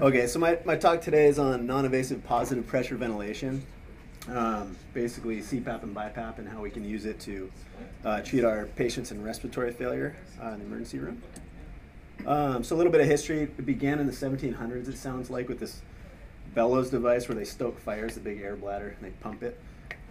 Okay, 0.00 0.26
so 0.26 0.38
my, 0.38 0.58
my 0.64 0.74
talk 0.74 1.02
today 1.02 1.26
is 1.26 1.38
on 1.38 1.66
non-invasive 1.66 2.24
positive 2.24 2.66
pressure 2.66 2.96
ventilation. 2.96 3.64
Um, 4.26 4.74
basically 4.94 5.40
CPAP 5.40 5.82
and 5.82 5.94
BiPAP 5.94 6.38
and 6.38 6.48
how 6.48 6.62
we 6.62 6.70
can 6.70 6.82
use 6.82 7.04
it 7.04 7.20
to 7.20 7.52
uh, 8.04 8.22
treat 8.22 8.42
our 8.42 8.64
patients 8.74 9.12
in 9.12 9.22
respiratory 9.22 9.70
failure 9.70 10.16
uh, 10.42 10.48
in 10.48 10.60
the 10.60 10.64
emergency 10.64 10.98
room. 10.98 11.22
Um, 12.26 12.64
so 12.64 12.74
a 12.74 12.78
little 12.78 12.90
bit 12.90 13.02
of 13.02 13.06
history. 13.06 13.42
It 13.42 13.66
began 13.66 13.98
in 13.98 14.06
the 14.06 14.12
1700s, 14.12 14.88
it 14.88 14.96
sounds 14.96 15.28
like, 15.28 15.48
with 15.48 15.60
this 15.60 15.82
bellows 16.54 16.88
device 16.88 17.28
where 17.28 17.36
they 17.36 17.44
stoke 17.44 17.78
fires, 17.78 18.14
the 18.14 18.20
big 18.20 18.40
air 18.40 18.56
bladder, 18.56 18.96
and 18.98 19.06
they 19.06 19.14
pump 19.20 19.42
it. 19.42 19.60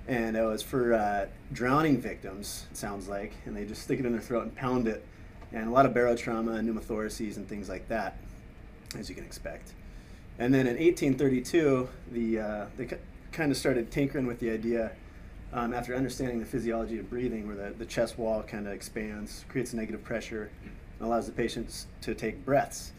And 0.07 0.37
it 0.37 0.43
was 0.43 0.61
for 0.61 0.93
uh, 0.93 1.25
drowning 1.53 1.99
victims, 1.99 2.67
it 2.69 2.77
sounds 2.77 3.07
like, 3.07 3.33
and 3.45 3.57
they 3.57 3.65
just 3.65 3.81
stick 3.81 3.99
it 3.99 4.05
in 4.05 4.11
their 4.11 4.21
throat 4.21 4.43
and 4.43 4.55
pound 4.55 4.87
it. 4.87 5.03
And 5.51 5.67
a 5.67 5.71
lot 5.71 5.87
of 5.87 5.93
barotrauma 5.93 6.59
and 6.59 6.69
pneumothoraces 6.69 7.37
and 7.37 7.47
things 7.47 7.67
like 7.67 7.87
that, 7.87 8.17
as 8.97 9.09
you 9.09 9.15
can 9.15 9.23
expect. 9.23 9.73
And 10.39 10.53
then 10.53 10.61
in 10.61 10.77
1832, 10.77 11.89
the, 12.11 12.39
uh, 12.39 12.65
they 12.77 12.87
kind 13.31 13.51
of 13.51 13.57
started 13.57 13.91
tinkering 13.91 14.25
with 14.25 14.39
the 14.39 14.49
idea 14.49 14.91
um, 15.53 15.73
after 15.73 15.95
understanding 15.95 16.39
the 16.39 16.45
physiology 16.45 16.97
of 16.99 17.09
breathing, 17.09 17.47
where 17.47 17.55
the, 17.55 17.75
the 17.77 17.85
chest 17.85 18.17
wall 18.17 18.41
kind 18.41 18.67
of 18.67 18.73
expands, 18.73 19.45
creates 19.49 19.73
negative 19.73 20.03
pressure, 20.03 20.49
and 20.63 21.07
allows 21.07 21.25
the 21.25 21.31
patients 21.31 21.87
to 22.01 22.15
take 22.15 22.45
breaths. 22.45 22.93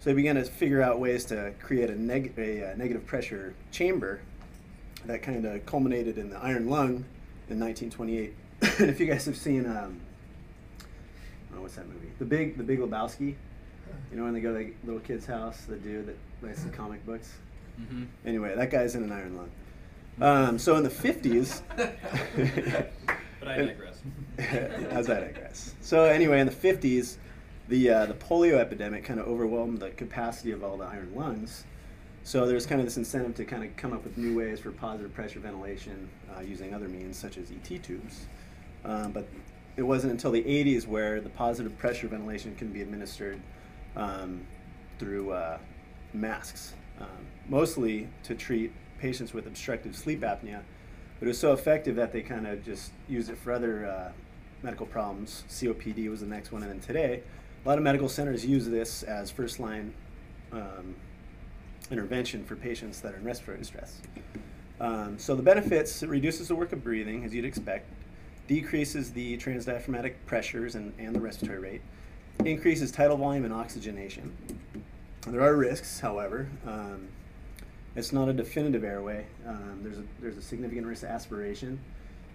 So 0.00 0.10
they 0.10 0.14
began 0.14 0.36
to 0.36 0.44
figure 0.44 0.82
out 0.82 1.00
ways 1.00 1.24
to 1.26 1.52
create 1.60 1.90
a, 1.90 2.00
neg- 2.00 2.34
a, 2.38 2.72
uh, 2.72 2.76
negative 2.76 3.06
pressure 3.06 3.54
chamber 3.72 4.20
that 5.06 5.22
kind 5.22 5.44
of 5.44 5.66
culminated 5.66 6.18
in 6.18 6.30
the 6.30 6.38
iron 6.38 6.68
lung 6.68 7.04
in 7.48 7.60
1928. 7.60 8.34
and 8.78 8.90
if 8.90 9.00
you 9.00 9.06
guys 9.06 9.24
have 9.26 9.36
seen, 9.36 9.66
um, 9.66 10.00
oh, 11.54 11.62
what's 11.62 11.74
that 11.76 11.86
movie? 11.88 12.10
The 12.18 12.24
Big, 12.24 12.56
The 12.56 12.64
Big 12.64 12.78
Lebowski. 12.78 13.34
You 14.10 14.16
know 14.16 14.24
when 14.24 14.34
they 14.34 14.40
go 14.40 14.52
to 14.52 14.64
the 14.64 14.72
little 14.84 15.00
kid's 15.00 15.26
house, 15.26 15.62
the 15.62 15.76
dude 15.76 16.06
that 16.06 16.16
writes 16.40 16.62
the 16.62 16.70
comic 16.70 17.04
books. 17.06 17.32
Mm-hmm. 17.80 18.04
Anyway, 18.24 18.54
that 18.54 18.70
guy's 18.70 18.94
in 18.94 19.02
an 19.02 19.12
iron 19.12 19.36
lung. 19.36 19.50
Um, 20.20 20.58
so 20.58 20.76
in 20.76 20.82
the 20.82 20.88
50s. 20.88 21.62
but 23.38 23.48
I 23.48 23.56
digress. 23.58 23.98
as 24.38 25.10
I 25.10 25.20
digress. 25.20 25.74
So 25.82 26.04
anyway, 26.04 26.40
in 26.40 26.46
the 26.46 26.52
50s, 26.52 27.16
the 27.68 27.90
uh, 27.90 28.06
the 28.06 28.14
polio 28.14 28.58
epidemic 28.58 29.04
kind 29.04 29.20
of 29.20 29.26
overwhelmed 29.26 29.78
the 29.78 29.90
capacity 29.90 30.52
of 30.52 30.62
all 30.62 30.76
the 30.76 30.84
iron 30.84 31.12
lungs. 31.14 31.64
So 32.22 32.46
there's 32.46 32.66
kind 32.66 32.80
of 32.80 32.86
this 32.86 32.96
incentive 32.96 33.36
to 33.36 33.44
kind 33.44 33.62
of 33.62 33.76
come 33.76 33.92
up 33.92 34.02
with 34.02 34.18
new 34.18 34.36
ways 34.36 34.58
for 34.58 34.72
positive 34.72 35.14
pressure 35.14 35.38
ventilation 35.38 36.08
uh, 36.34 36.40
using 36.40 36.74
other 36.74 36.88
means 36.88 37.16
such 37.16 37.38
as 37.38 37.52
ET 37.52 37.82
tubes. 37.82 38.26
Um, 38.84 39.12
but 39.12 39.28
it 39.76 39.82
wasn't 39.82 40.12
until 40.12 40.32
the 40.32 40.42
80s 40.42 40.86
where 40.86 41.20
the 41.20 41.28
positive 41.28 41.76
pressure 41.78 42.08
ventilation 42.08 42.56
can 42.56 42.72
be 42.72 42.82
administered 42.82 43.40
um, 43.96 44.46
through 44.98 45.32
uh, 45.32 45.58
masks, 46.12 46.74
um, 47.00 47.26
mostly 47.48 48.08
to 48.22 48.34
treat 48.34 48.72
patients 48.98 49.34
with 49.34 49.46
obstructive 49.46 49.96
sleep 49.96 50.20
apnea. 50.20 50.62
But 51.18 51.26
it 51.26 51.28
was 51.28 51.38
so 51.38 51.52
effective 51.52 51.96
that 51.96 52.12
they 52.12 52.22
kind 52.22 52.46
of 52.46 52.64
just 52.64 52.92
used 53.08 53.30
it 53.30 53.38
for 53.38 53.52
other 53.52 53.86
uh, 53.86 54.12
medical 54.62 54.86
problems. 54.86 55.44
COPD 55.48 56.10
was 56.10 56.20
the 56.20 56.26
next 56.26 56.52
one, 56.52 56.62
and 56.62 56.70
then 56.70 56.80
today 56.80 57.22
a 57.64 57.68
lot 57.68 57.78
of 57.78 57.84
medical 57.84 58.08
centers 58.08 58.44
use 58.44 58.66
this 58.68 59.02
as 59.02 59.30
first 59.30 59.58
line 59.58 59.92
um, 60.52 60.94
intervention 61.90 62.44
for 62.44 62.56
patients 62.56 63.00
that 63.00 63.14
are 63.14 63.16
in 63.16 63.24
respiratory 63.24 63.58
distress. 63.58 64.00
Um, 64.80 65.18
so 65.18 65.34
the 65.34 65.42
benefits, 65.42 66.02
it 66.02 66.08
reduces 66.08 66.48
the 66.48 66.54
work 66.54 66.72
of 66.72 66.84
breathing, 66.84 67.24
as 67.24 67.34
you'd 67.34 67.44
expect, 67.44 67.90
decreases 68.46 69.10
the 69.10 69.36
transdiaphragmatic 69.38 70.14
pressures 70.26 70.74
and, 70.74 70.92
and 70.98 71.14
the 71.14 71.20
respiratory 71.20 71.58
rate, 71.58 71.82
increases 72.44 72.90
tidal 72.90 73.16
volume 73.16 73.44
and 73.44 73.52
oxygenation. 73.52 74.36
There 75.26 75.40
are 75.40 75.56
risks, 75.56 76.00
however. 76.00 76.48
Um, 76.66 77.08
it's 77.96 78.12
not 78.12 78.28
a 78.28 78.32
definitive 78.32 78.84
airway. 78.84 79.26
Um, 79.46 79.80
there's, 79.82 79.98
a, 79.98 80.04
there's 80.20 80.36
a 80.36 80.42
significant 80.42 80.86
risk 80.86 81.02
of 81.02 81.08
aspiration. 81.08 81.80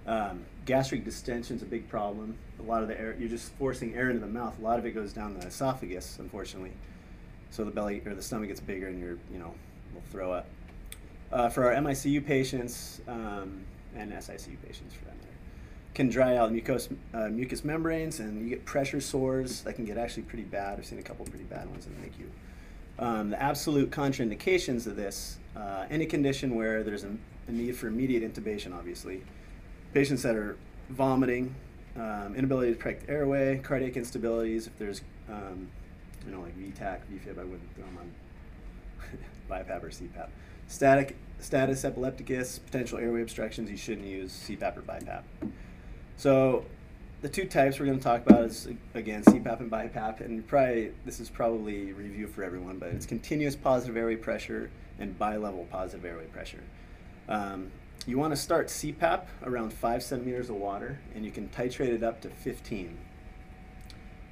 Um, 0.08 0.44
gastric 0.66 1.06
distension 1.06 1.56
is 1.56 1.62
a 1.62 1.66
big 1.66 1.88
problem. 1.88 2.36
A 2.60 2.64
lot 2.64 2.82
of 2.82 2.88
the 2.88 3.00
air, 3.00 3.16
you're 3.20 3.30
just 3.30 3.52
forcing 3.54 3.94
air 3.96 4.10
into 4.10 4.20
the 4.20 4.32
mouth. 4.32 4.58
A 4.60 4.62
lot 4.62 4.80
of 4.80 4.86
it 4.86 4.92
goes 4.92 5.14
down 5.14 5.38
the 5.40 5.46
esophagus, 5.46 6.18
unfortunately. 6.20 6.74
So 7.52 7.64
the 7.64 7.72
belly 7.72 8.02
or 8.06 8.16
the 8.16 8.22
stomach 8.22 8.48
gets 8.48 8.60
bigger 8.60 8.88
and 8.88 9.00
you're, 9.00 9.18
you 9.32 9.38
know, 9.38 9.54
will 9.94 10.02
throw 10.12 10.32
up. 10.32 10.48
Uh, 11.32 11.48
for 11.50 11.66
our 11.68 11.76
MICU 11.82 12.26
patients 12.26 13.02
um, 13.08 13.64
and 13.96 14.12
SICU 14.12 14.58
patients, 14.66 14.96
for 14.96 15.06
that 15.06 15.16
matter, 15.18 15.31
can 15.94 16.10
dry 16.10 16.38
out 16.38 16.52
mucous, 16.52 16.90
uh, 17.14 17.28
mucous 17.28 17.64
membranes 17.64 18.20
and 18.20 18.42
you 18.42 18.50
get 18.50 18.66
pressure 18.66 19.02
sores 19.02 19.62
that 19.62 19.74
can 19.74 19.86
get 19.86 19.98
actually 19.98 20.24
pretty 20.24 20.44
bad. 20.44 20.80
I've 20.80 20.86
seen 20.86 21.00
a 21.00 21.04
couple 21.04 21.26
pretty 21.26 21.44
bad 21.46 21.70
ones 21.70 21.86
in 21.86 21.94
the 21.96 22.08
NICU. 22.08 22.30
Um, 23.00 23.30
the 23.32 23.42
absolute 23.42 23.90
contraindications 23.92 24.88
of 24.88 24.96
this, 24.96 25.38
uh, 25.56 25.86
any 25.90 26.06
condition 26.06 26.56
where 26.56 26.84
there's 26.84 27.04
a, 27.04 27.12
a 27.48 27.52
need 27.52 27.76
for 27.76 27.88
immediate 27.88 28.24
intubation, 28.24 28.76
obviously, 28.76 29.24
patients 29.94 30.24
that 30.24 30.36
are 30.36 30.58
vomiting, 30.90 31.54
um, 31.98 32.36
inability 32.36 32.72
to 32.72 32.78
protect 32.78 33.10
airway, 33.10 33.58
cardiac 33.58 33.94
instabilities, 33.94 34.68
if 34.68 34.78
there's, 34.78 35.02
um, 35.30 35.68
you 36.26 36.32
know, 36.32 36.42
like 36.42 36.58
VTAC, 36.58 37.00
VFib, 37.12 37.40
I 37.40 37.44
wouldn't 37.44 37.76
throw 37.76 37.86
them 37.86 37.98
on 37.98 38.12
BiPAP 39.50 39.84
or 39.84 39.90
CPAP. 39.90 40.30
Static, 40.68 41.18
status 41.40 41.84
epilepticus, 41.84 42.60
potential 42.60 42.98
airway 42.98 43.22
obstructions, 43.22 43.70
you 43.70 43.78
shouldn't 43.78 44.08
use 44.08 44.32
CPAP 44.48 44.78
or 44.78 44.82
BiPAP. 44.82 45.24
So 46.18 46.66
the 47.22 47.30
two 47.30 47.46
types 47.46 47.80
we're 47.80 47.86
going 47.86 48.00
to 48.00 48.04
talk 48.04 48.26
about 48.26 48.46
is, 48.46 48.68
again, 48.94 49.24
CPAP 49.24 49.60
and 49.60 49.72
BiPAP, 49.72 50.22
and 50.22 50.46
probably, 50.48 50.92
this 51.06 51.20
is 51.20 51.30
probably 51.30 51.94
review 51.94 52.28
for 52.28 52.44
everyone, 52.44 52.78
but 52.80 52.90
it's 52.90 53.06
continuous 53.06 53.56
positive 53.56 53.96
airway 53.96 54.16
pressure 54.16 54.72
and 55.00 55.18
bilevel 55.18 55.70
positive 55.70 56.04
airway 56.06 56.26
pressure. 56.26 56.64
Um, 57.30 57.72
you 58.08 58.18
want 58.18 58.34
to 58.34 58.38
start 58.38 58.68
CPAP 58.68 59.26
around 59.44 59.72
5 59.72 60.02
centimeters 60.02 60.50
of 60.50 60.56
water, 60.56 61.00
and 61.14 61.24
you 61.24 61.32
can 61.32 61.50
titrate 61.50 61.90
it 61.90 62.04
up 62.04 62.22
to 62.22 62.30
15. 62.30 62.98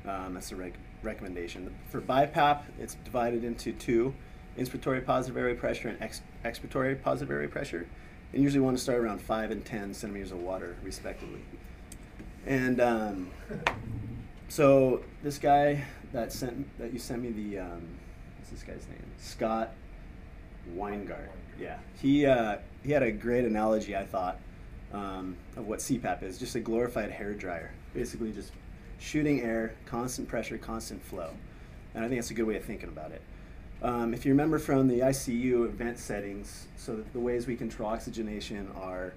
Um, 0.08 0.34
that's 0.34 0.50
the 0.50 0.56
rec 0.56 0.74
recommendation. 1.04 1.74
For 1.90 2.02
BiPAP, 2.02 2.64
it's 2.80 2.96
divided 3.06 3.44
into 3.44 3.72
two, 3.74 4.16
inspiratory 4.58 5.06
positive 5.06 5.38
airway 5.38 5.54
pressure 5.54 5.90
and 5.90 6.02
ex 6.02 6.22
expiratory 6.44 7.02
positive 7.02 7.32
airway 7.32 7.48
pressure. 7.48 7.88
And 8.34 8.44
usually 8.44 8.60
want 8.60 8.78
to 8.78 8.84
start 8.84 9.00
around 9.00 9.22
5 9.22 9.52
and 9.52 9.64
10 9.64 9.94
centimeters 9.94 10.32
of 10.32 10.40
water, 10.40 10.76
respectively. 10.84 11.42
And 12.46 12.80
um, 12.82 13.32
so 14.48 15.04
this 15.24 15.38
guy 15.38 15.84
that 16.14 16.32
sent 16.32 16.78
that 16.80 16.94
you 16.94 17.00
sent 17.00 17.22
me 17.22 17.32
the 17.32 17.60
um, 17.60 17.88
what's 18.38 18.50
this 18.50 18.64
guy's 18.64 18.88
name? 18.88 19.04
Scott 19.18 19.72
Weingart. 20.76 21.30
Yeah, 21.60 21.78
he 22.02 22.26
uh, 22.26 22.58
he 22.84 22.92
had 22.92 23.04
a 23.04 23.12
great 23.12 23.46
analogy, 23.46 23.96
I 23.96 24.06
thought, 24.06 24.40
um, 24.94 25.36
of 25.58 25.68
what 25.68 25.80
CPAP 25.80 26.24
is. 26.24 26.38
Just 26.38 26.56
a 26.56 26.60
glorified 26.60 27.12
hair 27.12 27.34
dryer, 27.34 27.72
basically 27.94 28.32
just 28.32 28.52
shooting 29.00 29.42
air, 29.42 29.74
constant 29.86 30.28
pressure, 30.28 30.58
constant 30.58 31.04
flow. 31.04 31.32
And 31.94 32.04
I 32.04 32.08
think 32.08 32.20
that's 32.20 32.32
a 32.32 32.36
good 32.36 32.46
way 32.46 32.56
of 32.56 32.64
thinking 32.64 32.90
about 32.90 33.12
it. 33.12 33.22
Um, 33.82 34.14
if 34.14 34.26
you 34.26 34.32
remember 34.32 34.60
from 34.60 34.88
the 34.88 35.00
ICU 35.00 35.66
event 35.66 35.98
settings, 35.98 36.68
so 36.76 37.04
the 37.14 37.20
ways 37.20 37.48
we 37.48 37.56
control 37.56 37.90
oxygenation 37.90 38.70
are 38.76 39.14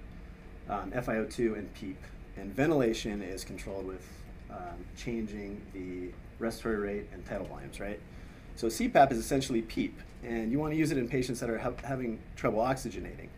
um, 0.69 0.91
FiO2 0.91 1.57
and 1.57 1.73
PEEP. 1.73 1.97
And 2.37 2.53
ventilation 2.53 3.21
is 3.21 3.43
controlled 3.43 3.85
with 3.85 4.07
um, 4.49 4.85
changing 4.97 5.61
the 5.73 6.11
respiratory 6.39 6.95
rate 6.95 7.09
and 7.13 7.25
tidal 7.25 7.47
volumes, 7.47 7.79
right? 7.79 7.99
So 8.55 8.67
CPAP 8.67 9.11
is 9.11 9.17
essentially 9.17 9.61
PEEP, 9.61 9.99
and 10.23 10.51
you 10.51 10.59
want 10.59 10.73
to 10.73 10.77
use 10.77 10.91
it 10.91 10.97
in 10.97 11.07
patients 11.07 11.39
that 11.39 11.49
are 11.49 11.57
ha 11.57 11.71
having 11.83 12.19
trouble 12.35 12.59
oxygenating. 12.59 13.29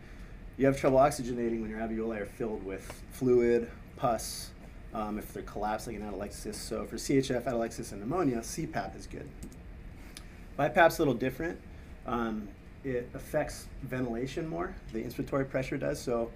You 0.58 0.66
have 0.66 0.78
trouble 0.78 0.98
oxygenating 0.98 1.60
when 1.62 1.70
your 1.70 1.80
alveoli 1.80 2.20
are 2.20 2.26
filled 2.26 2.64
with 2.64 3.02
fluid, 3.12 3.70
pus, 3.96 4.50
um, 4.94 5.18
if 5.18 5.32
they're 5.32 5.42
collapsing 5.42 5.96
in 5.96 6.02
atelectasis. 6.02 6.54
So 6.54 6.86
for 6.86 6.96
CHF, 6.96 7.44
atelectasis, 7.44 7.92
and 7.92 8.00
pneumonia, 8.00 8.38
CPAP 8.38 8.96
is 8.96 9.06
good. 9.06 9.28
BiPAP's 10.58 10.98
a 10.98 11.02
little 11.02 11.14
different. 11.14 11.58
Um, 12.06 12.48
it 12.84 13.08
affects 13.14 13.66
ventilation 13.82 14.46
more, 14.48 14.74
the 14.92 15.02
inspiratory 15.02 15.48
pressure 15.48 15.76
does. 15.76 16.00
So 16.00 16.30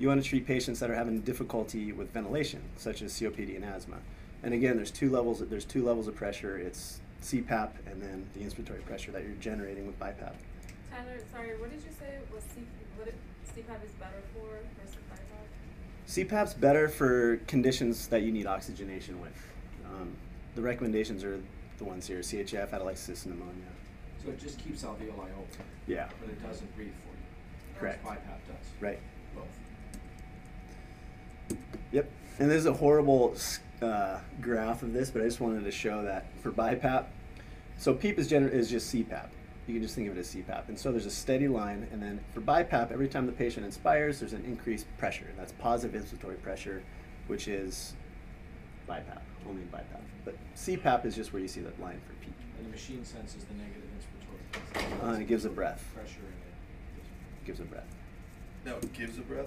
you 0.00 0.08
want 0.08 0.20
to 0.20 0.26
treat 0.26 0.46
patients 0.46 0.80
that 0.80 0.90
are 0.90 0.94
having 0.94 1.20
difficulty 1.20 1.92
with 1.92 2.10
ventilation, 2.10 2.62
such 2.76 3.02
as 3.02 3.12
COPD 3.12 3.54
and 3.54 3.64
asthma. 3.64 3.98
And 4.42 4.54
again, 4.54 4.76
there's 4.76 4.90
two 4.90 5.10
levels. 5.10 5.40
There's 5.40 5.66
two 5.66 5.84
levels 5.84 6.08
of 6.08 6.16
pressure. 6.16 6.56
It's 6.56 7.00
CPAP 7.22 7.72
and 7.86 8.00
then 8.02 8.26
the 8.34 8.40
inspiratory 8.40 8.82
pressure 8.86 9.12
that 9.12 9.22
you're 9.22 9.34
generating 9.34 9.86
with 9.86 10.00
BiPAP. 10.00 10.32
Tyler, 10.90 11.20
sorry, 11.30 11.60
what 11.60 11.70
did 11.70 11.82
you 11.82 11.90
say 12.00 12.18
was 12.32 12.42
C, 12.54 12.62
what 12.96 13.08
it, 13.08 13.14
CPAP 13.46 13.84
is 13.84 13.92
better 14.00 14.22
for 14.32 14.48
versus 14.82 14.96
BiPAP? 15.12 16.26
CPAP's 16.26 16.54
better 16.54 16.88
for 16.88 17.36
conditions 17.46 18.08
that 18.08 18.22
you 18.22 18.32
need 18.32 18.46
oxygenation 18.46 19.20
with. 19.20 19.36
Um, 19.84 20.16
the 20.54 20.62
recommendations 20.62 21.22
are 21.24 21.42
the 21.76 21.84
ones 21.84 22.06
here: 22.06 22.20
CHF, 22.20 22.70
atelectasis, 22.70 23.26
and 23.26 23.34
pneumonia. 23.34 23.64
So 24.24 24.30
it 24.30 24.40
just 24.40 24.58
keeps 24.58 24.82
alveoli 24.82 25.10
open. 25.12 25.64
Yeah. 25.86 26.08
But 26.20 26.30
it 26.30 26.42
doesn't 26.42 26.74
breathe 26.74 26.94
for 27.02 27.10
you. 27.10 27.78
Correct. 27.78 28.02
BiPAP 28.02 28.48
does. 28.48 28.66
Right. 28.80 28.98
Both. 29.34 29.44
Yep. 31.92 32.10
And 32.38 32.50
there's 32.50 32.66
a 32.66 32.72
horrible 32.72 33.36
uh, 33.82 34.18
graph 34.40 34.82
of 34.82 34.92
this, 34.92 35.10
but 35.10 35.22
I 35.22 35.24
just 35.24 35.40
wanted 35.40 35.64
to 35.64 35.70
show 35.70 36.02
that 36.02 36.26
for 36.42 36.50
BiPAP. 36.50 37.06
So 37.76 37.94
PEEP 37.94 38.18
is, 38.18 38.32
is 38.32 38.70
just 38.70 38.94
CPAP. 38.94 39.28
you 39.66 39.74
can 39.74 39.82
just 39.82 39.94
think 39.94 40.08
of 40.08 40.16
it 40.16 40.20
as 40.20 40.34
CPAP. 40.34 40.68
And 40.68 40.78
so 40.78 40.90
there's 40.90 41.06
a 41.06 41.10
steady 41.10 41.48
line, 41.48 41.88
and 41.92 42.02
then 42.02 42.20
for 42.32 42.40
BiPAP, 42.40 42.92
every 42.92 43.08
time 43.08 43.26
the 43.26 43.32
patient 43.32 43.64
inspires, 43.66 44.20
there's 44.20 44.32
an 44.32 44.44
increased 44.44 44.86
pressure. 44.98 45.26
And 45.28 45.38
that's 45.38 45.52
positive 45.52 46.02
inspiratory 46.02 46.40
pressure, 46.42 46.82
which 47.26 47.48
is 47.48 47.94
BiPAP, 48.88 49.20
only 49.48 49.62
in 49.62 49.68
BiPAP. 49.68 50.02
But 50.24 50.36
CPAP 50.56 51.06
is 51.06 51.14
just 51.14 51.32
where 51.32 51.42
you 51.42 51.48
see 51.48 51.60
that 51.62 51.80
line 51.80 52.00
for 52.06 52.12
PEEP. 52.24 52.34
And 52.58 52.66
the 52.66 52.70
machine 52.70 53.04
senses 53.04 53.44
the 53.44 53.54
negative 53.54 53.88
inspiratory. 53.96 55.02
Uh, 55.02 55.12
and 55.14 55.22
it 55.22 55.26
gives 55.26 55.44
a 55.44 55.50
breath. 55.50 55.84
Pressure 55.94 56.20
in 56.20 56.26
it. 56.26 57.02
It 57.42 57.46
gives 57.46 57.60
a 57.60 57.64
breath. 57.64 57.88
No, 58.66 58.76
it 58.76 58.92
gives 58.92 59.18
a 59.18 59.22
breath? 59.22 59.46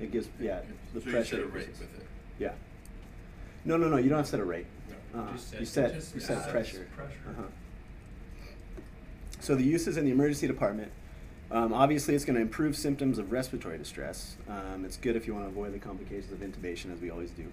It 0.00 0.10
gives, 0.10 0.28
yeah, 0.40 0.60
the 0.94 1.00
So 1.00 1.06
you 1.06 1.12
pressure. 1.12 1.36
set 1.36 1.40
a 1.40 1.46
rate 1.46 1.68
increases. 1.68 1.80
with 1.80 1.98
it? 2.00 2.06
Yeah. 2.38 2.52
No, 3.64 3.76
no, 3.76 3.88
no, 3.88 3.98
you 3.98 4.08
don't 4.08 4.18
have 4.18 4.26
to 4.26 4.30
set 4.30 4.40
a 4.40 4.44
rate. 4.44 4.66
No, 5.14 5.28
just 5.32 5.52
You 5.52 5.58
set- 5.66 5.90
set, 5.90 5.94
just 5.94 6.14
you 6.14 6.20
set 6.20 6.38
sets 6.38 6.50
pressure. 6.50 6.86
pressure. 6.96 7.12
Uh-huh. 7.28 7.42
So 9.40 9.54
the 9.54 9.64
uses 9.64 9.96
in 9.96 10.04
the 10.04 10.10
emergency 10.10 10.46
department, 10.46 10.92
um, 11.50 11.72
obviously 11.72 12.14
it's 12.14 12.24
gonna 12.24 12.40
improve 12.40 12.76
symptoms 12.76 13.18
of 13.18 13.32
respiratory 13.32 13.78
distress. 13.78 14.36
Um, 14.48 14.84
it's 14.84 14.96
good 14.96 15.16
if 15.16 15.26
you 15.26 15.34
wanna 15.34 15.48
avoid 15.48 15.72
the 15.74 15.78
complications 15.78 16.32
of 16.32 16.38
intubation, 16.38 16.92
as 16.92 17.00
we 17.00 17.10
always 17.10 17.30
do. 17.32 17.46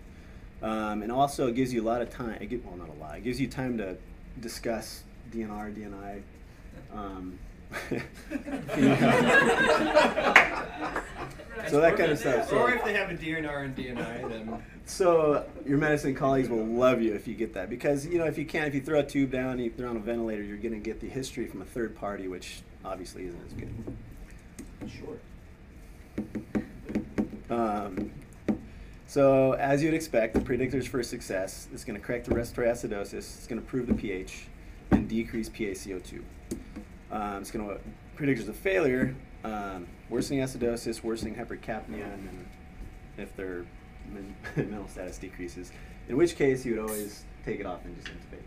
Um, 0.62 1.02
and 1.04 1.12
also 1.12 1.48
it 1.48 1.56
gives 1.56 1.74
you 1.74 1.82
a 1.82 1.88
lot 1.88 2.02
of 2.02 2.10
time, 2.10 2.38
it 2.42 2.50
gi- 2.50 2.62
well, 2.64 2.78
not 2.78 2.90
a 2.90 2.94
lot, 2.94 3.18
it 3.18 3.24
gives 3.24 3.40
you 3.42 3.48
time 3.48 3.78
to 3.80 3.98
discuss 4.40 5.04
DNR, 5.32 5.72
DNI. 5.72 6.22
Um, 6.94 7.40
So 11.70 11.82
that 11.82 11.98
kind 11.98 12.12
of 12.12 12.20
stuff, 12.20 12.50
so- 12.50 12.58
Or 12.60 12.72
if 12.74 12.84
they 12.84 12.94
have 12.94 13.10
a 13.10 13.14
DNR 13.14 13.64
and 13.66 13.76
DNI, 13.76 14.30
then. 14.30 14.64
So 14.86 15.46
your 15.66 15.78
medicine 15.78 16.16
colleagues 16.16 16.50
will 16.50 16.66
love 16.66 17.02
you 17.02 17.14
if 17.14 17.28
you 17.28 17.36
get 17.36 17.54
that 17.56 17.70
because 17.70 18.06
you 18.06 18.18
know 18.18 18.26
if 18.26 18.38
you 18.38 18.46
can't 18.46 18.68
if 18.68 18.74
you 18.74 18.82
throw 18.82 19.00
a 19.00 19.04
tube 19.04 19.32
down 19.32 19.52
and 19.52 19.64
you 19.64 19.70
throw 19.70 19.90
on 19.90 19.98
a 19.98 20.00
ventilator 20.00 20.42
you're 20.44 20.56
going 20.58 20.74
to 20.74 20.80
get 20.80 21.02
the 21.02 21.10
history 21.10 21.46
from 21.46 21.62
a 21.62 21.66
third 21.66 21.94
party 21.94 22.30
which 22.30 22.62
obviously 22.86 23.26
isn't 23.26 23.46
as 23.46 23.54
good. 23.54 23.74
Sure. 24.90 25.18
Um, 27.50 28.12
so 29.08 29.54
as 29.54 29.82
you'd 29.82 29.94
expect, 29.94 30.34
the 30.34 30.40
predictors 30.42 30.88
for 30.88 31.02
success 31.04 31.68
is 31.74 31.84
going 31.84 32.00
to 32.00 32.06
correct 32.06 32.28
the 32.28 32.36
respiratory 32.36 32.74
acidosis. 32.74 33.38
It's 33.38 33.48
going 33.48 33.60
to 33.60 33.66
improve 33.66 33.88
the 33.88 33.94
pH 33.94 34.48
and 34.92 35.08
decrease 35.08 35.50
PaCO2. 35.50 36.22
Um, 37.12 37.42
it's 37.42 37.52
going 37.52 37.68
to 37.68 37.80
predictors 38.18 38.50
of 38.50 38.56
failure: 38.56 39.16
um, 39.44 39.88
worsening 40.10 40.40
acidosis, 40.40 41.04
worsening 41.04 41.36
hypercapnia, 41.36 42.14
and 42.14 42.28
then 42.28 42.48
if 43.18 43.36
their 43.36 43.66
men- 44.12 44.36
mental 44.56 44.88
status 44.88 45.18
decreases, 45.18 45.72
in 46.10 46.18
which 46.18 46.36
case 46.36 46.66
you 46.66 46.76
would 46.76 46.82
always 46.82 47.24
take 47.46 47.60
it 47.60 47.66
off 47.66 47.84
and 47.86 47.96
just 47.96 48.08
intubate. 48.08 48.44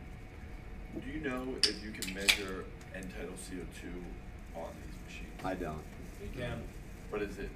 Do 1.05 1.11
you 1.11 1.21
know 1.21 1.55
if 1.62 1.85
you 1.85 1.91
can 1.93 2.12
measure 2.15 2.65
end-tidal 2.95 3.35
CO2 3.39 3.87
on 4.57 4.71
these 4.83 4.97
machines? 5.07 5.39
I 5.45 5.55
don't. 5.55 5.83
You 6.23 6.29
can. 6.35 6.62
But 7.11 7.23
is 7.23 7.39
it, 7.39 7.51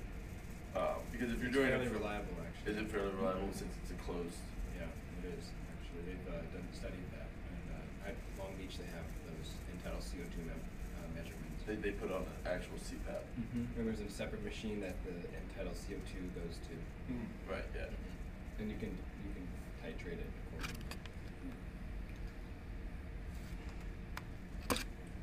uh, 0.76 0.94
because 1.10 1.30
if 1.32 1.38
you're 1.38 1.48
It's 1.48 1.56
doing 1.56 1.68
fairly 1.68 1.86
it. 1.86 1.92
for- 1.92 1.98
reliable, 1.98 2.34
actually. 2.46 2.72
Is 2.72 2.78
it 2.78 2.90
fairly 2.90 3.10
reliable 3.18 3.50
since 3.52 3.74
it's 3.82 3.90
a 3.90 3.98
closed? 4.06 4.38
Yeah, 4.78 4.86
it 5.22 5.34
is, 5.34 5.50
actually. 5.74 6.02
They've 6.14 6.26
uh, 6.30 6.42
done, 6.54 6.66
studied 6.72 7.06
that. 7.18 7.26
And 7.26 7.64
uh, 7.74 8.08
at 8.10 8.14
Long 8.38 8.54
Beach, 8.58 8.78
they 8.78 8.86
have 8.94 9.06
those 9.26 9.50
end-tidal 9.74 9.98
CO2 9.98 10.30
mem- 10.46 10.54
measurements. 10.54 10.73
They, 11.66 11.76
they 11.76 11.92
put 11.92 12.12
on 12.12 12.22
an 12.22 12.26
actual 12.46 12.76
CPAP? 12.76 13.22
Mm-hmm. 13.40 13.80
And 13.80 13.88
there's 13.88 14.00
a 14.00 14.10
separate 14.10 14.44
machine 14.44 14.80
that 14.80 14.94
the 15.04 15.12
end-tidal 15.12 15.72
CO2 15.72 16.34
goes 16.34 16.58
to. 16.68 16.74
Right, 17.50 17.64
yeah. 17.74 17.86
And 18.58 18.70
you 18.70 18.76
can, 18.76 18.96
you 19.24 19.32
can 19.34 19.48
titrate 19.82 20.18
it 20.18 20.30
accordingly. 20.52 20.84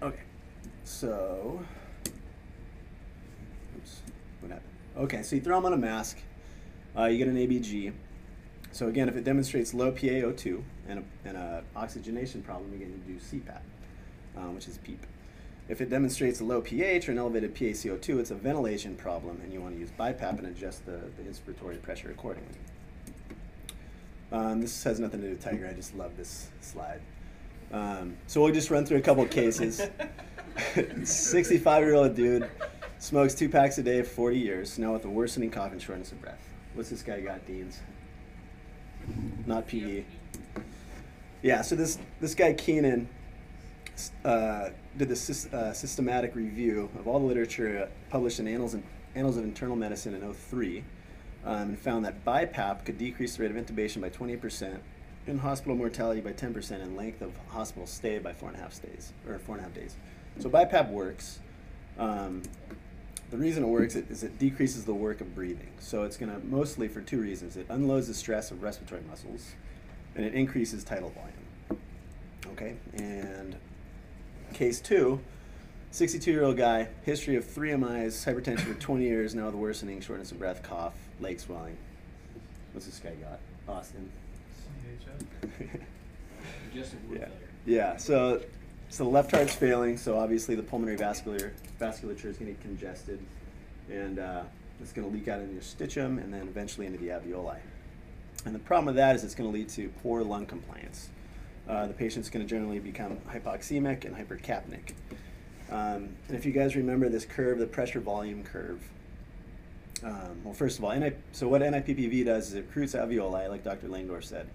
Okay, 0.02 0.24
so, 0.84 1.64
oops, 3.78 4.02
what 4.40 4.52
happened? 4.52 4.70
Okay, 4.98 5.22
so 5.22 5.36
you 5.36 5.42
throw 5.44 5.58
them 5.58 5.66
on 5.68 5.74
a 5.74 5.78
mask, 5.78 6.18
uh, 6.98 7.06
you 7.06 7.20
get 7.20 7.28
an 7.28 7.36
ABG. 7.38 7.94
So 8.72 8.88
again, 8.88 9.10
if 9.10 9.16
it 9.16 9.24
demonstrates 9.24 9.74
low 9.74 9.92
PaO2 9.92 10.64
and 10.88 11.00
a, 11.00 11.04
and 11.28 11.38
a 11.38 11.64
oxygenation 11.76 12.42
problem, 12.42 12.74
again 12.74 13.00
you 13.08 13.14
do 13.14 13.20
CPAP, 13.20 13.62
uh, 14.38 14.50
which 14.52 14.68
is 14.68 14.80
PEEP. 14.80 15.06
If 15.72 15.80
it 15.80 15.90
demonstrates 15.90 16.42
a 16.42 16.44
low 16.44 16.60
pH 16.60 17.08
or 17.08 17.14
an 17.14 17.18
elevated 17.18 17.56
PaCO2, 17.56 18.20
it's 18.20 18.30
a 18.30 18.36
ventilation 18.36 18.94
problem, 18.94 19.40
and 19.42 19.54
you 19.54 19.62
want 19.62 19.74
to 19.76 19.80
use 19.80 19.90
BiPAP 19.98 20.40
and 20.40 20.48
adjust 20.48 20.86
the, 20.86 21.00
the 21.16 21.24
inspiratory 21.24 21.82
pressure 21.82 22.12
accordingly. 22.12 22.58
Um, 24.34 24.60
this 24.60 24.84
has 24.84 25.00
nothing 25.00 25.22
to 25.22 25.28
do 25.28 25.32
with 25.32 25.42
Tiger. 25.42 25.70
I 25.70 25.74
just 25.74 25.96
love 25.96 26.18
this 26.18 26.50
slide. 26.60 27.00
Um, 27.72 28.18
so 28.28 28.44
we'll 28.44 28.54
just 28.54 28.70
run 28.70 28.86
through 28.86 28.98
a 28.98 29.02
couple 29.02 29.26
cases. 29.28 29.82
65 31.06 31.84
year 31.84 31.96
old 31.96 32.16
dude 32.18 32.50
smokes 33.00 33.34
two 33.34 33.48
packs 33.48 33.78
a 33.78 33.84
day 33.84 34.04
for 34.04 34.10
40 34.10 34.40
years, 34.40 34.78
now 34.78 34.92
with 34.92 35.06
a 35.06 35.10
worsening 35.10 35.52
cough 35.52 35.72
and 35.72 35.82
shortness 35.82 36.12
of 36.12 36.20
breath. 36.20 36.50
What's 36.74 36.90
this 36.90 37.02
guy 37.02 37.22
got, 37.22 37.48
Deans? 37.48 37.80
Not 39.46 39.68
PE. 39.68 40.04
Yeah, 41.42 41.62
so 41.62 41.78
this, 41.78 41.98
this 42.20 42.36
guy, 42.36 42.52
Keenan, 42.52 43.08
uh, 44.26 44.70
did 44.98 45.10
the 45.10 45.16
sys- 45.16 45.52
uh, 45.54 45.74
systematic 45.74 46.36
review 46.36 46.90
of 46.98 47.08
all 47.08 47.20
the 47.20 47.26
literature 47.26 47.84
uh, 47.84 48.10
published 48.10 48.40
in 48.40 48.48
Annals, 48.48 48.74
in, 48.74 48.84
Annals 49.16 49.38
of 49.38 49.44
Internal 49.44 49.76
Medicine 49.76 50.14
in 50.14 50.34
03 50.34 50.84
um, 51.44 51.56
and 51.70 51.80
found 51.80 52.06
that 52.06 52.24
BiPAP 52.24 52.86
could 52.86 52.98
decrease 52.98 53.36
the 53.36 53.44
rate 53.44 53.52
of 53.52 53.58
intubation 53.58 54.02
by 54.02 54.10
20%, 54.10 54.78
in 55.28 55.38
hospital 55.38 55.76
mortality 55.76 56.22
by 56.22 56.32
10%, 56.34 56.72
and 56.82 56.98
length 56.98 57.22
of 57.22 57.32
hospital 57.50 57.86
stay 57.86 58.18
by 58.20 58.34
four 58.34 58.50
and 58.50 58.58
a 58.58 58.62
half 58.62 58.82
days, 58.82 59.14
or 59.28 59.38
four 59.40 59.56
and 59.56 59.64
a 59.64 59.68
half 59.68 59.76
days. 59.76 59.96
So 60.40 60.50
BiPAP 60.50 60.90
works. 60.90 61.40
Um, 61.98 62.44
the 63.30 63.38
reason 63.38 63.64
it 63.64 63.68
works 63.68 63.96
is 63.96 64.24
it 64.24 64.38
decreases 64.40 64.84
the 64.84 64.94
work 64.94 65.22
of 65.22 65.34
breathing. 65.34 65.72
So 65.80 66.04
it's 66.04 66.18
going 66.18 66.32
to 66.32 66.46
mostly 66.46 66.88
for 66.88 67.02
two 67.02 67.22
reasons. 67.22 67.56
It 67.56 67.66
unloads 67.70 68.08
the 68.08 68.14
stress 68.14 68.52
of 68.52 68.62
respiratory 68.62 69.02
muscles, 69.10 69.52
and 70.16 70.26
it 70.26 70.34
increases 70.34 70.84
tidal 70.84 71.12
volume. 71.12 71.82
Okay, 72.54 72.76
and 72.94 73.56
case 74.52 74.80
two, 74.80 75.20
62 75.92 76.32
year 76.32 76.44
old 76.44 76.58
guy, 76.58 76.88
history 77.04 77.36
of 77.36 77.46
three 77.46 77.76
MIs, 77.76 78.24
hypertension 78.26 78.60
for 78.62 78.74
20 78.76 79.04
years, 79.04 79.36
now 79.36 79.46
with 79.48 79.56
worsening, 79.56 80.02
shortness 80.02 80.32
of 80.32 80.40
breath, 80.40 80.64
cough, 80.64 80.94
leg 81.20 81.40
swelling. 81.40 81.78
What's 82.74 82.86
this 82.86 83.00
guy 83.00 83.12
got? 83.16 83.40
Austin. 83.74 84.10
Congestive 86.72 87.00
Yeah. 87.12 87.18
failure. 87.20 87.32
Yeah. 87.66 87.98
So, 87.98 88.42
so 88.90 89.04
the 89.04 89.10
left 89.10 89.32
heart's 89.32 89.56
failing. 89.56 89.98
So 89.98 90.18
obviously 90.18 90.56
the 90.56 90.64
pulmonary 90.64 90.98
vascular 90.98 91.54
vasculature 91.80 92.26
is 92.26 92.38
going 92.38 92.48
to 92.48 92.54
get 92.54 92.62
congested, 92.62 93.20
and 93.90 94.20
uh, 94.20 94.44
it's 94.82 94.94
going 94.94 95.10
to 95.10 95.14
leak 95.14 95.28
out 95.28 95.40
into 95.42 95.54
your 95.54 95.62
stitchum 95.62 96.18
and 96.20 96.34
then 96.34 96.44
eventually 96.44 96.88
into 96.88 97.00
the 97.00 97.08
alveoli. 97.10 97.58
And 98.46 98.56
the 98.56 98.60
problem 98.60 98.88
with 98.88 98.96
that 98.96 99.16
is 99.16 99.24
it's 99.24 99.36
going 99.36 99.50
to 99.52 99.54
lead 99.54 99.70
to 99.70 99.90
poor 100.02 100.24
lung 100.24 100.46
compliance. 100.46 101.10
Uh, 101.68 101.88
the 101.88 101.94
patient's 101.94 102.30
going 102.30 102.46
to 102.46 102.50
generally 102.50 102.80
become 102.80 103.18
hypoxemic 103.30 104.06
and 104.06 104.16
hypercapnic. 104.16 104.94
Um, 105.70 106.16
and 106.28 106.36
if 106.36 106.46
you 106.46 106.52
guys 106.52 106.76
remember 106.76 107.08
this 107.08 107.26
curve, 107.26 107.60
the 107.60 107.68
pressure 107.68 108.00
volume 108.00 108.44
curve, 108.44 108.82
um, 110.04 110.42
well, 110.44 110.54
first 110.54 110.80
of 110.80 110.84
all, 110.84 110.98
NI, 110.98 111.14
so 111.32 111.48
what 111.48 111.62
NIPPV 111.62 112.26
does 112.26 112.50
is 112.50 112.56
it 112.56 112.66
recruits 112.68 112.94
alveoli, 112.94 113.48
like 113.48 113.64
Dr. 113.64 113.88
Langdor 113.88 114.24
said. 114.24 114.48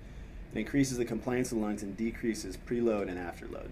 It 0.53 0.59
increases 0.59 0.99
the 0.99 1.05
compliance 1.05 1.53
of 1.53 1.59
the 1.59 1.65
lungs 1.65 1.83
and 1.83 1.97
decreases 1.97 2.57
preload 2.57 3.09
and 3.09 3.19
afterload. 3.19 3.69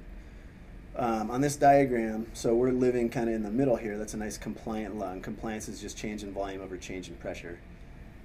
Um, 0.96 1.30
on 1.30 1.40
this 1.40 1.56
diagram, 1.56 2.28
so 2.34 2.54
we're 2.54 2.70
living 2.70 3.10
kind 3.10 3.28
of 3.28 3.34
in 3.34 3.42
the 3.42 3.50
middle 3.50 3.76
here. 3.76 3.98
That's 3.98 4.14
a 4.14 4.16
nice 4.16 4.38
compliant 4.38 4.96
lung. 4.96 5.20
Compliance 5.20 5.68
is 5.68 5.80
just 5.80 5.96
change 5.96 6.22
in 6.22 6.32
volume 6.32 6.62
over 6.62 6.76
change 6.76 7.08
in 7.08 7.16
pressure. 7.16 7.58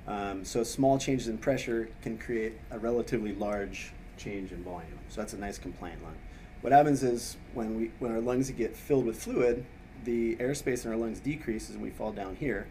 Um, 0.07 0.45
so 0.45 0.63
small 0.63 0.99
changes 0.99 1.27
in 1.27 1.39
pressure 1.39 1.89
can 2.03 2.17
create 2.17 2.53
a 2.69 2.77
relatively 2.77 3.33
large 3.33 3.91
change 4.19 4.51
in 4.51 4.63
volume. 4.63 4.99
So 5.09 5.21
that's 5.21 5.33
a 5.33 5.37
nice 5.37 5.57
compliant 5.57 6.03
lung. 6.03 6.15
What 6.61 6.73
happens 6.73 7.03
is 7.03 7.37
when 7.53 7.75
we 7.75 7.91
when 7.99 8.11
our 8.11 8.19
lungs 8.19 8.51
get 8.51 8.75
filled 8.75 9.05
with 9.05 9.21
fluid, 9.21 9.65
the 10.03 10.35
airspace 10.35 10.85
in 10.85 10.91
our 10.91 10.97
lungs 10.97 11.19
decreases 11.19 11.75
and 11.75 11.83
we 11.83 11.89
fall 11.89 12.11
down 12.11 12.35
here. 12.35 12.67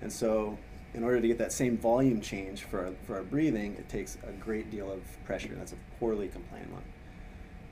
And 0.00 0.12
so 0.12 0.58
in 0.94 1.02
order 1.02 1.20
to 1.20 1.28
get 1.28 1.38
that 1.38 1.52
same 1.52 1.78
volume 1.78 2.20
change 2.20 2.64
for 2.64 2.86
our, 2.86 2.92
for 3.06 3.16
our 3.16 3.22
breathing, 3.22 3.74
it 3.78 3.88
takes 3.88 4.18
a 4.26 4.32
great 4.32 4.70
deal 4.70 4.90
of 4.90 5.00
pressure. 5.24 5.54
That's 5.54 5.72
a 5.72 5.76
poorly 5.98 6.28
compliant 6.28 6.70
lung. 6.72 6.82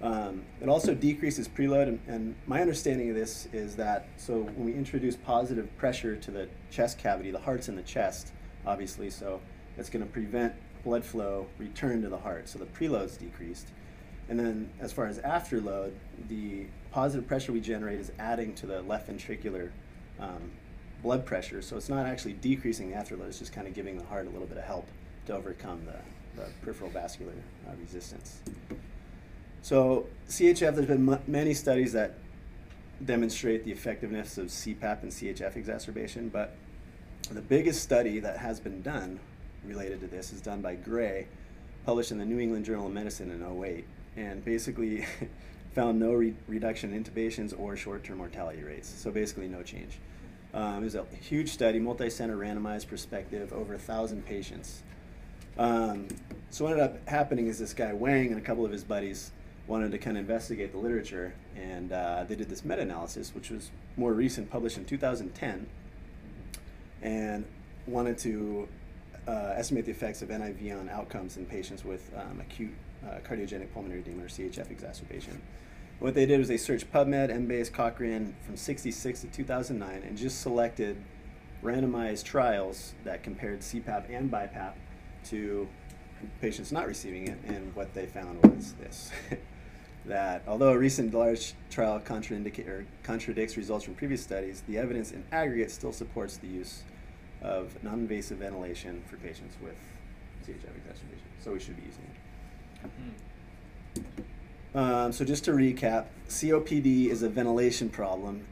Um, 0.02 0.42
it 0.62 0.68
also 0.68 0.94
decreases 0.94 1.46
preload, 1.46 1.88
and, 1.88 2.00
and 2.06 2.34
my 2.46 2.62
understanding 2.62 3.10
of 3.10 3.16
this 3.16 3.46
is 3.52 3.76
that 3.76 4.08
so 4.16 4.40
when 4.40 4.64
we 4.64 4.72
introduce 4.72 5.14
positive 5.14 5.68
pressure 5.76 6.16
to 6.16 6.30
the 6.30 6.48
chest 6.70 6.98
cavity, 6.98 7.30
the 7.30 7.38
heart's 7.38 7.68
in 7.68 7.76
the 7.76 7.82
chest, 7.82 8.32
obviously, 8.66 9.10
so 9.10 9.40
it's 9.76 9.90
going 9.90 10.04
to 10.04 10.10
prevent 10.10 10.54
blood 10.84 11.04
flow 11.04 11.46
return 11.58 12.02
to 12.02 12.08
the 12.08 12.18
heart. 12.18 12.48
So 12.48 12.58
the 12.58 12.66
preload's 12.66 13.16
decreased. 13.16 13.68
And 14.28 14.38
then 14.38 14.70
as 14.80 14.92
far 14.92 15.06
as 15.06 15.18
afterload, 15.18 15.92
the 16.28 16.66
positive 16.92 17.26
pressure 17.26 17.52
we 17.52 17.60
generate 17.60 17.98
is 17.98 18.12
adding 18.18 18.54
to 18.54 18.66
the 18.66 18.82
left 18.82 19.10
ventricular 19.10 19.70
um, 20.20 20.50
blood 21.02 21.26
pressure. 21.26 21.62
So 21.62 21.76
it's 21.76 21.88
not 21.88 22.06
actually 22.06 22.34
decreasing 22.34 22.90
the 22.90 22.96
afterload, 22.96 23.28
it's 23.28 23.38
just 23.38 23.52
kind 23.52 23.66
of 23.66 23.74
giving 23.74 23.98
the 23.98 24.04
heart 24.04 24.26
a 24.26 24.30
little 24.30 24.46
bit 24.46 24.58
of 24.58 24.64
help 24.64 24.86
to 25.26 25.34
overcome 25.34 25.84
the, 25.84 26.40
the 26.40 26.48
peripheral 26.62 26.90
vascular 26.90 27.32
uh, 27.68 27.72
resistance. 27.80 28.40
So 29.62 30.06
CHF, 30.28 30.74
there's 30.74 30.86
been 30.86 31.18
many 31.26 31.54
studies 31.54 31.92
that 31.92 32.14
demonstrate 33.04 33.64
the 33.64 33.72
effectiveness 33.72 34.38
of 34.38 34.46
CPAP 34.46 35.02
and 35.02 35.10
CHF 35.10 35.56
exacerbation, 35.56 36.28
but 36.28 36.54
the 37.30 37.40
biggest 37.40 37.82
study 37.82 38.20
that 38.20 38.38
has 38.38 38.60
been 38.60 38.82
done 38.82 39.20
related 39.64 40.00
to 40.00 40.06
this 40.06 40.32
is 40.32 40.40
done 40.40 40.60
by 40.60 40.74
Gray, 40.74 41.26
published 41.84 42.12
in 42.12 42.18
the 42.18 42.24
New 42.24 42.38
England 42.38 42.64
Journal 42.64 42.86
of 42.86 42.92
Medicine 42.92 43.30
in 43.30 43.42
08, 43.42 43.84
and 44.16 44.44
basically 44.44 45.06
found 45.74 45.98
no 45.98 46.12
re- 46.12 46.34
reduction 46.48 46.92
in 46.92 47.04
intubations 47.04 47.58
or 47.58 47.76
short-term 47.76 48.18
mortality 48.18 48.62
rates. 48.62 48.88
So 48.88 49.10
basically, 49.10 49.48
no 49.48 49.62
change. 49.62 49.98
Um, 50.52 50.78
it 50.78 50.84
was 50.84 50.94
a 50.96 51.04
huge 51.20 51.50
study, 51.50 51.78
multi-center, 51.78 52.36
randomized, 52.36 52.88
prospective, 52.88 53.52
over 53.52 53.74
a 53.74 53.78
thousand 53.78 54.26
patients. 54.26 54.82
Um, 55.58 56.08
so 56.50 56.64
what 56.64 56.72
ended 56.72 56.86
up 56.86 57.08
happening 57.08 57.46
is 57.46 57.58
this 57.58 57.74
guy 57.74 57.92
Wang 57.92 58.28
and 58.28 58.38
a 58.38 58.40
couple 58.40 58.64
of 58.64 58.72
his 58.72 58.82
buddies 58.82 59.30
wanted 59.66 59.92
to 59.92 59.98
kind 59.98 60.16
of 60.16 60.22
investigate 60.22 60.72
the 60.72 60.78
literature, 60.78 61.34
and 61.54 61.92
uh, 61.92 62.24
they 62.26 62.34
did 62.34 62.48
this 62.48 62.64
meta-analysis, 62.64 63.34
which 63.34 63.50
was 63.50 63.70
more 63.96 64.12
recent, 64.12 64.50
published 64.50 64.78
in 64.78 64.84
2010, 64.84 65.68
and 67.02 67.44
wanted 67.86 68.18
to 68.18 68.68
uh, 69.26 69.54
estimate 69.56 69.84
the 69.84 69.90
effects 69.90 70.22
of 70.22 70.28
NIV 70.28 70.78
on 70.78 70.88
outcomes 70.88 71.36
in 71.36 71.46
patients 71.46 71.84
with 71.84 72.10
um, 72.16 72.40
acute 72.40 72.74
uh, 73.04 73.18
cardiogenic 73.26 73.72
pulmonary 73.72 74.00
edema 74.00 74.24
or 74.24 74.28
CHF 74.28 74.70
exacerbation. 74.70 75.40
What 75.98 76.14
they 76.14 76.26
did 76.26 76.38
was 76.38 76.48
they 76.48 76.56
searched 76.56 76.90
PubMed, 76.92 77.30
Embase, 77.30 77.70
Cochrane 77.70 78.34
from 78.44 78.56
66 78.56 79.20
to 79.20 79.26
2009 79.26 80.02
and 80.02 80.16
just 80.16 80.40
selected 80.40 80.96
randomized 81.62 82.24
trials 82.24 82.94
that 83.04 83.22
compared 83.22 83.60
CPAP 83.60 84.14
and 84.14 84.30
BiPAP 84.30 84.72
to 85.26 85.68
patients 86.40 86.72
not 86.72 86.86
receiving 86.86 87.28
it, 87.28 87.38
and 87.46 87.74
what 87.74 87.92
they 87.94 88.06
found 88.06 88.42
was 88.42 88.74
this. 88.74 89.10
that 90.06 90.42
although 90.46 90.70
a 90.70 90.78
recent 90.78 91.12
large 91.12 91.54
trial 91.70 92.00
contradicts 92.00 93.56
results 93.56 93.84
from 93.84 93.94
previous 93.94 94.22
studies, 94.22 94.62
the 94.66 94.78
evidence 94.78 95.12
in 95.12 95.22
aggregate 95.32 95.70
still 95.70 95.92
supports 95.92 96.38
the 96.38 96.46
use 96.46 96.82
of 97.42 97.82
non-invasive 97.82 98.38
ventilation 98.38 99.02
for 99.08 99.16
patients 99.16 99.56
with 99.62 99.76
CHF 100.46 100.76
exacerbation. 100.76 101.26
So 101.42 101.52
we 101.52 101.60
should 101.60 101.76
be 101.76 101.82
using 101.82 102.04
it. 102.04 102.20
Um, 104.74 105.12
so 105.12 105.24
just 105.24 105.44
to 105.46 105.52
recap, 105.52 106.06
COPD 106.28 107.08
is 107.08 107.22
a 107.22 107.28
ventilation 107.28 107.88
problem, 107.88 108.46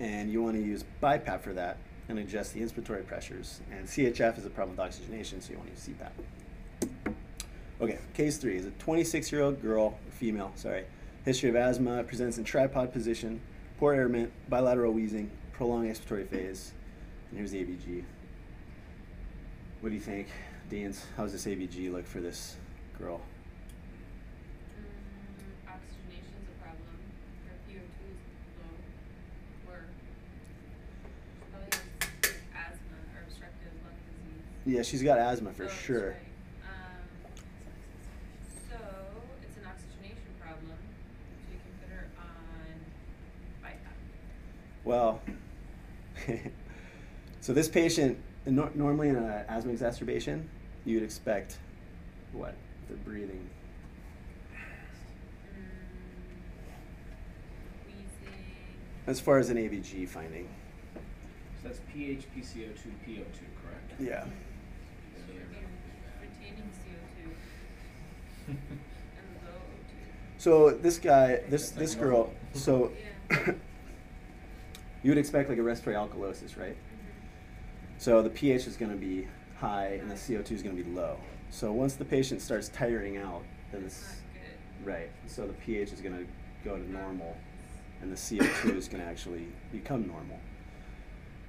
and 0.00 0.30
you 0.30 0.42
want 0.42 0.56
to 0.56 0.62
use 0.62 0.84
BiPAP 1.02 1.40
for 1.40 1.52
that 1.54 1.78
and 2.08 2.18
adjust 2.18 2.52
the 2.52 2.60
inspiratory 2.60 3.06
pressures. 3.06 3.60
And 3.70 3.86
CHF 3.86 4.38
is 4.38 4.44
a 4.44 4.50
problem 4.50 4.76
with 4.76 4.84
oxygenation, 4.84 5.40
so 5.40 5.52
you 5.52 5.58
want 5.58 5.74
to 5.74 5.90
use 5.90 5.98
CPAP. 5.98 7.14
Okay, 7.80 7.98
case 8.14 8.36
three 8.36 8.56
is 8.56 8.66
a 8.66 8.70
26-year-old 8.70 9.62
girl, 9.62 9.98
female, 10.10 10.52
sorry, 10.56 10.84
history 11.24 11.48
of 11.48 11.56
asthma, 11.56 12.04
presents 12.04 12.38
in 12.38 12.44
tripod 12.44 12.92
position, 12.92 13.40
poor 13.78 13.94
airment, 13.94 14.30
bilateral 14.48 14.92
wheezing, 14.92 15.30
prolonged 15.52 15.88
expiratory 15.88 16.28
phase, 16.28 16.72
and 17.30 17.38
here's 17.38 17.50
the 17.50 17.64
ABG. 17.64 18.04
What 19.82 19.88
do 19.88 19.94
you 19.96 20.00
think, 20.00 20.28
Deans? 20.70 21.04
How's 21.16 21.32
this 21.32 21.44
ABG 21.44 21.90
look 21.92 22.06
for 22.06 22.20
this 22.20 22.54
girl? 23.00 23.20
Mm, 24.78 25.68
oxygenation's 25.68 26.46
a 26.48 26.62
problem. 26.62 26.94
Her 27.48 27.56
PO2 27.68 27.82
is 27.82 28.18
low. 28.62 29.72
Or 29.72 29.82
she 31.34 31.42
probably 31.50 31.70
has 31.74 32.30
asthma 32.54 32.96
or 33.10 33.22
obstructive 33.26 33.72
lung 33.82 33.98
disease. 34.06 34.76
Yeah, 34.76 34.82
she's 34.82 35.02
got 35.02 35.18
asthma 35.18 35.52
for 35.52 35.64
Oh, 35.64 35.68
sure. 35.68 36.10
right. 36.10 36.16
Um, 36.62 37.02
so 38.70 38.76
it's 39.42 39.56
an 39.58 39.64
oxygenation 39.66 40.30
problem. 40.40 40.78
So 40.78 41.50
you 41.50 41.58
can 41.58 41.74
put 41.82 41.90
her 41.90 42.06
on 42.22 42.70
BiPAP. 43.64 43.98
Well, 44.84 45.20
so 47.40 47.52
this 47.52 47.68
patient, 47.68 48.16
nor- 48.46 48.70
normally 48.74 49.08
in 49.08 49.16
an 49.16 49.44
asthma 49.48 49.72
exacerbation, 49.72 50.48
you 50.84 50.96
would 50.96 51.04
expect 51.04 51.58
what? 52.32 52.54
The 52.88 52.94
breathing. 52.94 53.48
As 59.06 59.18
far 59.20 59.38
as 59.38 59.50
an 59.50 59.56
ABG 59.56 60.08
finding. 60.08 60.48
So 61.60 61.68
that's 61.68 61.80
pH, 61.92 62.24
PCO2, 62.36 62.86
PO2, 63.06 63.24
correct? 63.60 64.00
Yeah. 64.00 64.24
So 64.24 65.32
retaining 66.20 66.70
CO2 66.70 67.30
and 68.48 68.58
low 69.44 69.50
O2. 69.50 70.38
So 70.38 70.70
this 70.70 70.98
guy, 70.98 71.40
this 71.48 71.70
this 71.70 71.94
girl, 71.94 72.32
so 72.54 72.92
you 73.30 75.10
would 75.10 75.18
expect 75.18 75.48
like 75.48 75.58
a 75.58 75.62
respiratory 75.62 76.08
alkalosis, 76.08 76.56
right? 76.58 76.76
So 78.02 78.20
the 78.20 78.30
pH 78.30 78.66
is 78.66 78.76
going 78.76 78.90
to 78.90 78.96
be 78.96 79.28
high 79.58 80.00
and 80.00 80.10
the 80.10 80.16
CO2 80.16 80.50
is 80.50 80.60
going 80.64 80.76
to 80.76 80.82
be 80.82 80.90
low. 80.90 81.18
So 81.50 81.70
once 81.70 81.94
the 81.94 82.04
patient 82.04 82.42
starts 82.42 82.68
tiring 82.68 83.16
out, 83.16 83.44
then 83.70 83.84
it's 83.84 84.16
right. 84.82 85.08
So 85.28 85.46
the 85.46 85.52
pH 85.52 85.92
is 85.92 86.00
going 86.00 86.16
to 86.18 86.26
go 86.64 86.76
to 86.76 86.90
normal, 86.90 87.36
and 88.00 88.10
the 88.10 88.16
CO2 88.16 88.76
is 88.76 88.88
going 88.88 89.04
to 89.04 89.08
actually 89.08 89.46
become 89.70 90.08
normal. 90.08 90.40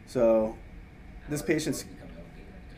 So 0.06 0.56
this 1.28 1.42
patient's 1.42 1.82
become 1.82 2.08
You 2.08 2.18
elevated. 2.20 2.46
have 2.54 2.70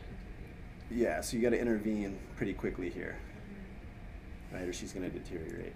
to 0.88 0.94
intubate. 0.94 0.98
yeah. 0.98 1.20
So 1.20 1.36
you 1.36 1.42
got 1.42 1.50
to 1.50 1.60
intervene 1.60 2.18
pretty 2.34 2.54
quickly 2.54 2.88
here, 2.88 3.18
right, 4.54 4.62
or 4.62 4.72
she's 4.72 4.94
going 4.94 5.10
to 5.10 5.18
deteriorate. 5.18 5.74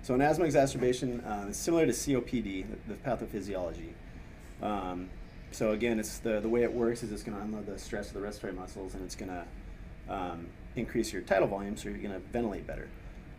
So 0.00 0.14
an 0.14 0.22
asthma 0.22 0.46
exacerbation 0.46 1.20
uh, 1.20 1.48
is 1.50 1.58
similar 1.58 1.84
to 1.84 1.92
COPD, 1.92 2.64
the, 2.70 2.94
the 2.94 2.98
pathophysiology. 3.00 3.90
Um, 4.62 5.10
so 5.52 5.72
again, 5.72 6.00
it's 6.00 6.18
the 6.18 6.40
the 6.40 6.48
way 6.48 6.62
it 6.62 6.72
works 6.72 7.02
is 7.02 7.12
it's 7.12 7.22
going 7.22 7.36
to 7.36 7.44
unload 7.44 7.66
the 7.66 7.78
stress 7.78 8.08
of 8.08 8.14
the 8.14 8.20
respiratory 8.20 8.58
muscles, 8.58 8.94
and 8.94 9.04
it's 9.04 9.14
going 9.14 9.30
to 9.30 9.44
um, 10.12 10.46
increase 10.76 11.12
your 11.12 11.22
tidal 11.22 11.48
volume, 11.48 11.76
so 11.76 11.88
you're 11.88 11.98
going 11.98 12.14
to 12.14 12.20
ventilate 12.32 12.66
better. 12.66 12.88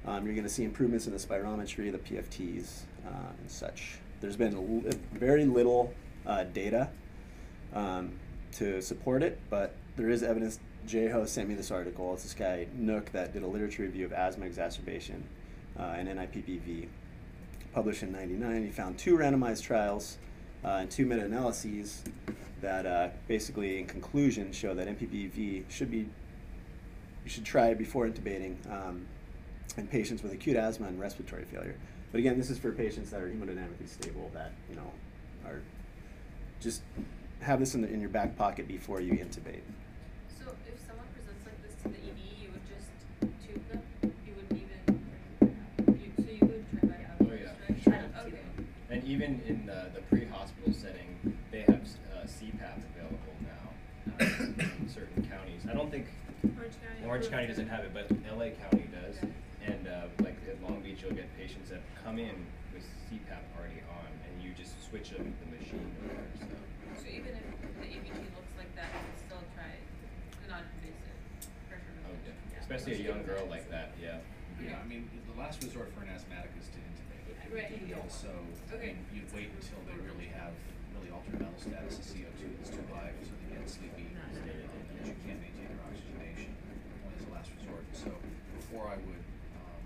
Um, 0.05 0.25
you're 0.25 0.35
going 0.35 0.47
to 0.47 0.53
see 0.53 0.63
improvements 0.63 1.07
in 1.07 1.13
the 1.13 1.19
spirometry, 1.19 1.91
the 1.91 1.97
PFTs, 1.97 2.81
uh, 3.07 3.09
and 3.39 3.49
such. 3.49 3.97
There's 4.21 4.35
been 4.35 4.93
very 5.13 5.45
little 5.45 5.93
uh, 6.25 6.43
data 6.43 6.89
um, 7.73 8.13
to 8.53 8.81
support 8.81 9.23
it, 9.23 9.39
but 9.49 9.75
there 9.95 10.09
is 10.09 10.23
evidence. 10.23 10.59
Jeho 10.87 11.25
sent 11.27 11.47
me 11.47 11.55
this 11.55 11.71
article. 11.71 12.13
It's 12.13 12.23
this 12.23 12.33
guy 12.33 12.67
Nook 12.75 13.11
that 13.13 13.33
did 13.33 13.43
a 13.43 13.47
literature 13.47 13.83
review 13.83 14.05
of 14.05 14.11
asthma 14.11 14.45
exacerbation 14.45 15.23
uh, 15.79 15.95
in 15.97 16.07
NIPPV, 16.07 16.87
published 17.73 18.03
in 18.03 18.11
'99. 18.11 18.65
He 18.65 18.71
found 18.71 18.97
two 18.97 19.17
randomized 19.17 19.63
trials 19.63 20.17
and 20.69 20.89
two 20.89 21.05
meta-analyses 21.05 22.03
that 22.61 22.85
uh, 22.85 23.09
basically, 23.27 23.79
in 23.79 23.85
conclusion, 23.85 24.51
show 24.51 24.73
that 24.73 24.87
NIPPV 24.87 25.63
should 25.69 25.91
be 25.91 25.97
you 27.23 27.29
should 27.29 27.45
try 27.45 27.67
it 27.67 27.77
before 27.77 28.05
intubating 28.07 28.55
um, 28.69 29.05
in 29.77 29.87
patients 29.87 30.21
with 30.23 30.33
acute 30.33 30.57
asthma 30.57 30.87
and 30.87 30.99
respiratory 30.99 31.45
failure. 31.45 31.75
But 32.11 32.19
again, 32.19 32.37
this 32.37 32.49
is 32.49 32.57
for 32.59 32.71
patients 32.71 33.11
that 33.11 33.21
are 33.21 33.29
hemodynamically 33.29 33.87
stable 33.87 34.29
that 34.33 34.51
you 34.69 34.75
know 34.75 34.91
are 35.45 35.61
just 36.61 36.81
have 37.41 37.59
this 37.59 37.75
in, 37.75 37.81
the, 37.81 37.89
in 37.89 37.99
your 37.99 38.09
back 38.09 38.37
pocket 38.37 38.67
before 38.67 39.01
you 39.01 39.13
intubate. 39.13 39.61
So 40.39 40.51
if 40.67 40.79
someone 40.85 41.07
presents 41.13 41.45
like 41.45 41.61
this 41.63 41.73
to 41.83 41.89
the 41.89 41.95
ED, 41.97 42.19
you 42.41 42.49
would 42.51 42.61
just 42.67 42.89
tube 43.45 43.63
them? 43.69 43.81
You 44.25 44.33
wouldn't 44.35 44.61
even, 44.61 45.99
you, 45.99 46.23
so 46.23 46.31
you 46.31 46.39
would 46.41 46.65
try 46.79 46.89
by 46.89 47.25
Oh, 47.25 47.33
yeah, 47.33 47.49
outreach, 47.51 47.83
sure. 47.83 47.93
right? 47.93 48.27
Okay. 48.27 48.39
And 48.89 49.03
even 49.03 49.41
in 49.47 49.65
the, 49.65 49.87
the 49.93 50.01
pre-hospital 50.03 50.73
setting, 50.73 51.37
they 51.51 51.61
have 51.61 51.81
uh, 52.15 52.25
CPAP 52.25 52.77
available 52.95 53.35
now 53.43 54.21
uh, 54.21 54.23
in 54.23 54.89
certain 54.89 55.27
counties. 55.29 55.62
I 55.73 55.75
don't 55.75 55.89
think 55.89 56.05
Orange 56.45 56.77
County. 56.77 57.01
Orange 57.09 57.27
County 57.33 57.47
doesn't 57.49 57.65
have 57.65 57.81
it, 57.81 57.97
but 57.97 58.05
LA 58.29 58.53
County 58.61 58.85
does. 58.93 59.17
Okay. 59.17 59.33
And 59.65 59.89
uh, 59.89 60.05
like 60.21 60.37
at 60.45 60.61
Long 60.61 60.85
Beach, 60.85 61.01
you'll 61.01 61.17
get 61.17 61.25
patients 61.33 61.73
that 61.73 61.81
come 62.05 62.21
in 62.21 62.45
with 62.69 62.85
CPAP 63.09 63.41
already 63.57 63.81
on, 63.89 64.05
and 64.29 64.37
you 64.37 64.53
just 64.53 64.77
switch 64.85 65.09
them 65.09 65.25
with 65.25 65.33
the 65.41 65.49
machine 65.49 65.89
there. 66.05 66.29
So. 66.37 66.45
So 67.01 67.09
even 67.09 67.33
if 67.33 67.45
the 67.81 67.89
ABG 67.89 68.21
looks 68.37 68.53
like 68.53 68.69
that, 68.77 68.85
you 68.93 69.01
would 69.01 69.17
still 69.25 69.41
try 69.57 69.73
the 70.45 70.45
non-invasive 70.45 71.17
pressure 71.65 71.89
Oh, 72.05 72.13
relief? 72.21 72.37
yeah. 72.53 72.61
Especially 72.61 72.93
a 73.01 73.09
young 73.09 73.25
girl 73.25 73.49
like 73.49 73.65
that, 73.73 73.97
yeah. 73.97 74.21
Yeah, 74.61 74.77
I 74.77 74.85
mean, 74.85 75.09
the 75.25 75.33
last 75.41 75.57
resort 75.65 75.89
for 75.97 76.05
an 76.05 76.13
asthmatic 76.13 76.53
is 76.61 76.69
to 76.69 76.77
intubate. 76.85 77.49
Right. 77.49 77.73
And 77.81 78.13
so, 78.13 78.29
I 78.29 78.77
Okay. 78.77 78.93
mean, 78.93 79.01
you'd 79.09 79.31
wait 79.33 79.49
until 79.57 79.81
they 79.89 79.97
really 80.05 80.29
have 80.37 80.53
really 80.93 81.09
altered 81.09 81.41
mental 81.41 81.57
status, 81.57 81.97
the 81.97 82.05
CO2 82.21 82.45
is 82.61 82.69
too 82.69 82.85
high, 82.93 83.09
so 83.25 83.33
they 83.41 83.57
get 83.57 83.65
sleepy, 83.65 84.05
and 84.13 84.37
that 84.37 84.53
you 85.09 85.17
can't 85.25 85.41
maintain 85.41 85.52
oxygenation, 85.93 86.49
only 87.05 87.13
as 87.21 87.25
a 87.29 87.31
last 87.37 87.49
resort. 87.61 87.85
So 87.93 88.09
before 88.57 88.89
I 88.89 88.97
would, 88.97 89.23
um, 89.61 89.85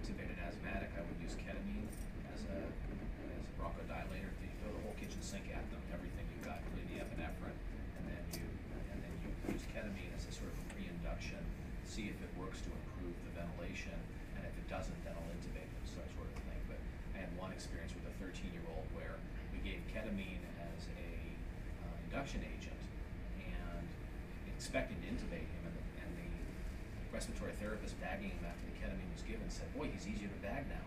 intubate 0.00 0.32
an 0.32 0.40
asthmatic, 0.40 0.96
I 0.96 1.04
would 1.04 1.20
use 1.20 1.36
ketamine 1.36 1.92
as 2.32 2.40
a, 2.48 2.58
as 3.36 3.44
a 3.44 3.52
bronchodilator. 3.60 4.32
You 4.40 4.56
throw 4.64 4.72
the 4.72 4.80
whole 4.80 4.96
kitchen 4.96 5.20
sink 5.20 5.52
at 5.52 5.60
them, 5.68 5.84
everything 5.92 6.24
you've 6.32 6.48
got, 6.48 6.64
including 6.64 6.88
the 6.96 6.98
epinephrine, 7.04 7.58
and 8.00 8.08
then 8.08 8.22
you, 8.32 8.48
and 8.96 8.98
then 9.04 9.12
you 9.20 9.28
use 9.52 9.64
ketamine 9.76 10.08
as 10.16 10.24
a 10.24 10.32
sort 10.32 10.48
of 10.48 10.56
pre-induction, 10.72 11.40
see 11.84 12.08
if 12.08 12.16
it 12.24 12.32
works 12.40 12.64
to 12.64 12.72
improve 12.72 13.12
the 13.28 13.32
ventilation, 13.36 13.96
and 14.40 14.48
if 14.48 14.56
it 14.56 14.66
doesn't, 14.72 14.96
then 15.04 15.12
I'll 15.20 15.32
intubate 15.36 15.68
them, 15.68 15.84
so 15.84 16.00
that 16.00 16.08
sort 16.16 16.32
of 16.32 16.40
thing. 16.48 16.60
But 16.64 16.80
I 17.12 17.28
had 17.28 17.30
one 17.36 17.52
experience 17.52 17.92
with 17.92 18.08
a 18.08 18.14
13 18.24 18.56
year 18.56 18.64
old 18.72 18.88
where 18.96 19.20
we 19.52 19.60
gave 19.60 19.84
ketamine 19.92 20.40
as 20.64 20.88
a 20.96 21.12
uh, 21.84 21.92
induction 22.08 22.40
agent 22.40 22.80
expecting 24.64 24.96
to 25.04 25.06
intubate 25.12 25.44
him, 25.44 25.60
and 25.68 25.76
the, 25.76 25.84
and 26.00 26.08
the 26.16 26.24
respiratory 27.12 27.52
therapist 27.60 28.00
bagging 28.00 28.32
him 28.32 28.48
after 28.48 28.64
the 28.64 28.72
ketamine 28.80 29.12
was 29.12 29.20
given 29.28 29.44
said, 29.52 29.68
"Boy, 29.76 29.92
he's 29.92 30.08
easier 30.08 30.32
to 30.32 30.40
bag 30.40 30.64
now." 30.72 30.80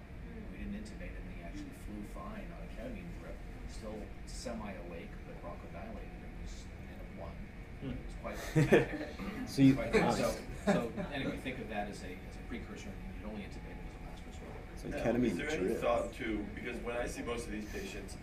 We 0.50 0.57
didn't 0.65 0.81
intubate 0.81 1.13
him, 1.13 1.22
and 1.29 1.34
he 1.38 1.41
actually 1.46 1.77
flew 1.86 2.01
fine 2.17 2.50
on 2.57 2.65
a 2.65 2.69
ketamine 2.74 3.05
drip, 3.22 3.38
still 3.69 3.93
semi-awake 4.25 5.13
but 5.29 5.38
bronchodilated. 5.46 6.10
It 6.10 6.34
was 6.41 6.53
an 6.65 6.89
N 6.89 7.00
of 7.05 7.10
one. 7.22 7.38
Hmm. 7.86 7.93
It 7.93 8.01
was 8.01 8.17
quite. 8.25 8.39
So 9.48 9.62
you- 9.62 9.75
Quite- 9.77 9.93
wow. 10.01 10.12
so, 10.12 10.34
so 10.65 10.91
anyway, 11.13 11.38
think 11.46 11.62
of 11.62 11.69
that 11.69 11.86
as 11.93 12.01
a 12.01 12.17
as 12.17 12.34
a 12.34 12.43
precursor, 12.50 12.89
and 12.89 12.98
you'd 13.13 13.29
only 13.29 13.46
intubate 13.46 13.77
him 13.77 13.86
as 13.86 13.93
a 13.93 14.01
last 14.10 14.22
resort. 14.25 14.57
So 14.74 14.86
Now, 14.89 15.05
ketamine 15.05 15.31
Is 15.31 15.38
there 15.38 15.50
any 15.53 15.69
drip. 15.69 15.81
thought 15.86 16.10
to, 16.17 16.41
because 16.57 16.81
when 16.81 16.98
I 16.98 17.05
see 17.05 17.22
most 17.22 17.46
of 17.46 17.53
these 17.53 17.69
patients, 17.69 18.17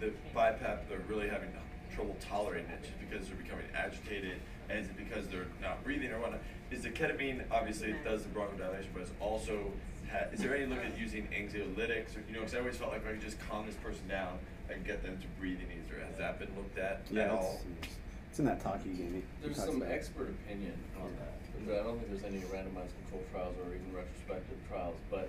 the 0.00 0.16
BiPAP, 0.34 0.88
they're 0.88 1.04
really 1.12 1.28
having 1.28 1.52
trouble 1.94 2.16
tolerating 2.24 2.70
it 2.72 2.82
just 2.82 2.98
because 2.98 3.28
they're 3.28 3.36
becoming 3.36 3.66
agitated, 3.76 4.40
and 4.68 4.78
is 4.78 4.86
it 4.86 4.96
because 4.96 5.26
they're 5.28 5.46
not 5.60 5.82
breathing 5.84 6.10
or 6.10 6.20
whatnot? 6.20 6.40
Is 6.70 6.82
the 6.82 6.90
ketamine, 6.90 7.42
obviously 7.50 7.90
it 7.90 8.04
does 8.04 8.22
the 8.22 8.28
bronchodilation, 8.30 8.86
but 8.92 9.02
it's 9.02 9.12
also, 9.20 9.70
ha- 10.10 10.26
is 10.32 10.40
there 10.40 10.56
any 10.56 10.66
look 10.66 10.84
at 10.84 10.98
using 10.98 11.28
anxiolytics, 11.28 12.16
or, 12.16 12.22
you 12.28 12.34
know, 12.34 12.40
because 12.40 12.54
I 12.54 12.58
always 12.58 12.76
felt 12.76 12.92
like 12.92 13.02
if 13.02 13.08
I 13.08 13.12
could 13.12 13.20
just 13.22 13.38
calm 13.48 13.66
this 13.66 13.76
person 13.76 14.06
down 14.08 14.38
and 14.70 14.84
get 14.84 15.02
them 15.02 15.18
to 15.18 15.26
breathing 15.38 15.66
easier, 15.70 16.04
has 16.08 16.16
that 16.18 16.38
been 16.38 16.48
looked 16.56 16.78
at 16.78 17.02
Yeah, 17.10 17.22
at 17.24 17.30
all? 17.30 17.60
it's, 17.82 17.94
it's 18.30 18.38
in 18.38 18.46
that 18.46 18.60
talk 18.60 18.80
you 18.84 18.92
gave 18.94 19.10
me. 19.12 19.22
There's 19.42 19.56
some 19.56 19.76
about 19.82 19.90
expert 19.92 20.30
opinion 20.30 20.74
on 21.00 21.12
that, 21.20 21.66
but 21.66 21.74
I 21.80 21.82
don't 21.84 21.98
think 21.98 22.10
there's 22.10 22.24
any 22.24 22.42
randomized 22.50 22.96
control 23.04 23.22
trials 23.30 23.54
or 23.64 23.74
even 23.74 23.92
retrospective 23.94 24.58
trials, 24.68 24.96
but 25.10 25.28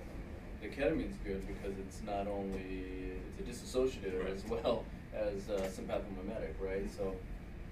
the 0.61 0.67
ketamine's 0.69 1.17
good 1.23 1.45
because 1.47 1.77
it's 1.77 2.01
not 2.05 2.25
only, 2.27 3.19
it's 3.37 3.39
a 3.39 3.43
dissociative 3.77 4.23
Right. 4.23 4.33
as 4.33 4.43
well 4.47 4.83
as 5.13 5.49
uh, 5.49 5.59
sympathomimetic, 5.69 6.55
right? 6.59 6.89
So 6.97 7.13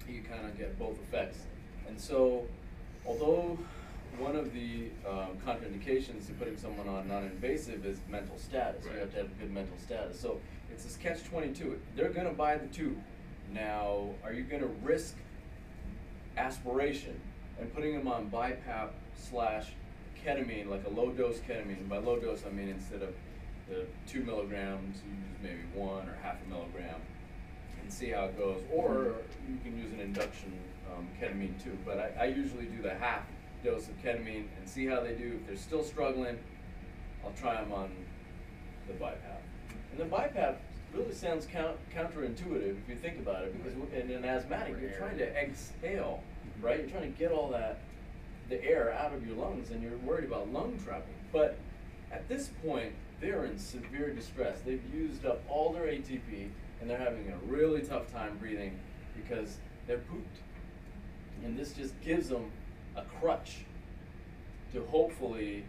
you 0.08 0.22
kind 0.22 0.44
of 0.46 0.56
get 0.56 0.78
both 0.78 0.98
effects. 1.08 1.38
And 1.88 2.00
so, 2.00 2.46
although 3.06 3.58
one 4.18 4.36
of 4.36 4.52
the 4.52 4.90
um, 5.08 5.36
contraindications 5.44 6.26
to 6.26 6.32
putting 6.34 6.56
someone 6.56 6.88
on 6.88 7.08
non-invasive 7.08 7.84
is 7.84 7.98
mental 8.08 8.38
status, 8.38 8.84
you 8.84 8.98
have 8.98 9.10
to 9.12 9.18
have 9.18 9.38
good 9.38 9.52
mental 9.52 9.76
status. 9.78 10.18
So 10.20 10.40
it's 10.70 10.84
this 10.84 10.96
catch 10.96 11.24
twenty-two. 11.24 11.80
They're 11.96 12.10
gonna 12.10 12.32
buy 12.32 12.56
the 12.56 12.66
tube. 12.68 12.98
Now, 13.52 14.10
are 14.24 14.32
you 14.32 14.44
gonna 14.44 14.70
risk 14.82 15.16
aspiration 16.36 17.20
and 17.60 17.72
putting 17.74 17.96
them 17.96 18.08
on 18.08 18.30
BiPAP 18.30 18.90
slash 19.16 19.68
ketamine, 20.24 20.68
like 20.68 20.84
a 20.86 20.90
low 20.90 21.10
dose 21.10 21.38
ketamine. 21.38 21.78
And 21.78 21.88
by 21.88 21.98
low 21.98 22.18
dose, 22.18 22.42
I 22.46 22.50
mean 22.50 22.68
instead 22.68 23.02
of 23.02 23.14
the 23.68 23.86
two 24.06 24.22
milligrams, 24.22 25.02
you 25.04 25.12
use 25.12 25.38
maybe 25.42 25.62
one 25.74 26.08
or 26.08 26.16
half 26.22 26.36
a 26.44 26.48
milligram 26.48 27.00
and 27.80 27.92
see 27.92 28.10
how 28.10 28.24
it 28.26 28.38
goes. 28.38 28.62
Or 28.72 29.14
you 29.48 29.58
can 29.62 29.78
use 29.78 29.92
an 29.92 30.00
induction 30.00 30.52
um, 30.96 31.08
ketamine 31.20 31.62
too. 31.62 31.76
But 31.84 31.98
I, 31.98 32.24
I 32.24 32.26
usually 32.26 32.66
do 32.66 32.82
the 32.82 32.94
half 32.94 33.22
dose 33.64 33.88
of 33.88 34.02
ketamine 34.02 34.46
and 34.58 34.68
see 34.68 34.86
how 34.86 35.00
they 35.00 35.14
do. 35.14 35.38
If 35.40 35.46
they're 35.46 35.56
still 35.56 35.82
struggling, 35.82 36.38
I'll 37.24 37.32
try 37.32 37.60
them 37.60 37.72
on 37.72 37.90
the 38.86 38.94
BiPAP. 38.94 39.40
And 39.92 40.00
the 40.00 40.04
BiPAP 40.04 40.56
really 40.94 41.14
sounds 41.14 41.46
count, 41.46 41.76
counterintuitive 41.94 42.76
if 42.82 42.88
you 42.88 42.96
think 42.96 43.18
about 43.18 43.44
it, 43.44 43.56
because 43.56 43.74
in 43.92 44.10
an 44.10 44.24
asthmatic, 44.24 44.76
you're 44.80 44.90
trying 44.90 45.18
to 45.18 45.36
exhale, 45.36 46.22
right? 46.60 46.80
You're 46.80 46.90
trying 46.90 47.12
to 47.12 47.18
get 47.18 47.32
all 47.32 47.48
that, 47.50 47.80
the 48.48 48.62
air 48.64 48.92
out 48.92 49.12
of 49.12 49.26
your 49.26 49.36
lungs, 49.36 49.70
and 49.70 49.82
you're 49.82 49.96
worried 49.98 50.24
about 50.24 50.52
lung 50.52 50.78
trapping. 50.84 51.14
But 51.32 51.58
at 52.12 52.28
this 52.28 52.50
point, 52.64 52.92
they're 53.20 53.44
in 53.46 53.58
severe 53.58 54.10
distress. 54.10 54.58
They've 54.64 54.82
used 54.94 55.24
up 55.24 55.42
all 55.48 55.72
their 55.72 55.86
ATP, 55.86 56.48
and 56.80 56.90
they're 56.90 56.98
having 56.98 57.32
a 57.32 57.50
really 57.50 57.80
tough 57.80 58.12
time 58.12 58.36
breathing 58.38 58.78
because 59.16 59.56
they're 59.86 59.98
pooped. 59.98 60.38
And 61.42 61.58
this 61.58 61.72
just 61.72 61.98
gives 62.02 62.28
them 62.28 62.50
a 62.96 63.02
crutch 63.02 63.64
to 64.72 64.82
hopefully 64.86 65.64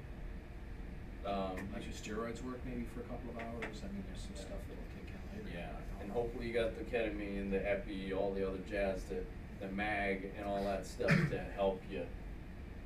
um, 1.25 1.57
Let 1.73 1.81
your 1.83 1.93
steroids 1.93 2.43
work 2.45 2.59
maybe 2.65 2.85
for 2.93 2.99
a 2.99 3.03
couple 3.03 3.31
of 3.31 3.37
hours. 3.37 3.81
I 3.81 3.87
mean, 3.89 4.03
there's 4.07 4.21
some 4.21 4.35
stuff 4.35 4.61
that'll 4.69 4.89
kick 4.93 5.09
in 5.09 5.45
later. 5.45 5.57
Yeah, 5.57 6.01
and 6.03 6.11
hopefully 6.11 6.47
you 6.47 6.53
got 6.53 6.77
the 6.77 6.83
ketamine, 6.85 7.41
and 7.41 7.51
the 7.53 7.67
epi, 7.67 8.13
all 8.13 8.31
the 8.31 8.47
other 8.47 8.59
jazz, 8.69 9.01
to, 9.09 9.25
the 9.59 9.71
mag, 9.73 10.31
and 10.37 10.45
all 10.45 10.63
that 10.65 10.85
stuff 10.85 11.09
to 11.09 11.39
help 11.55 11.81
you 11.91 12.03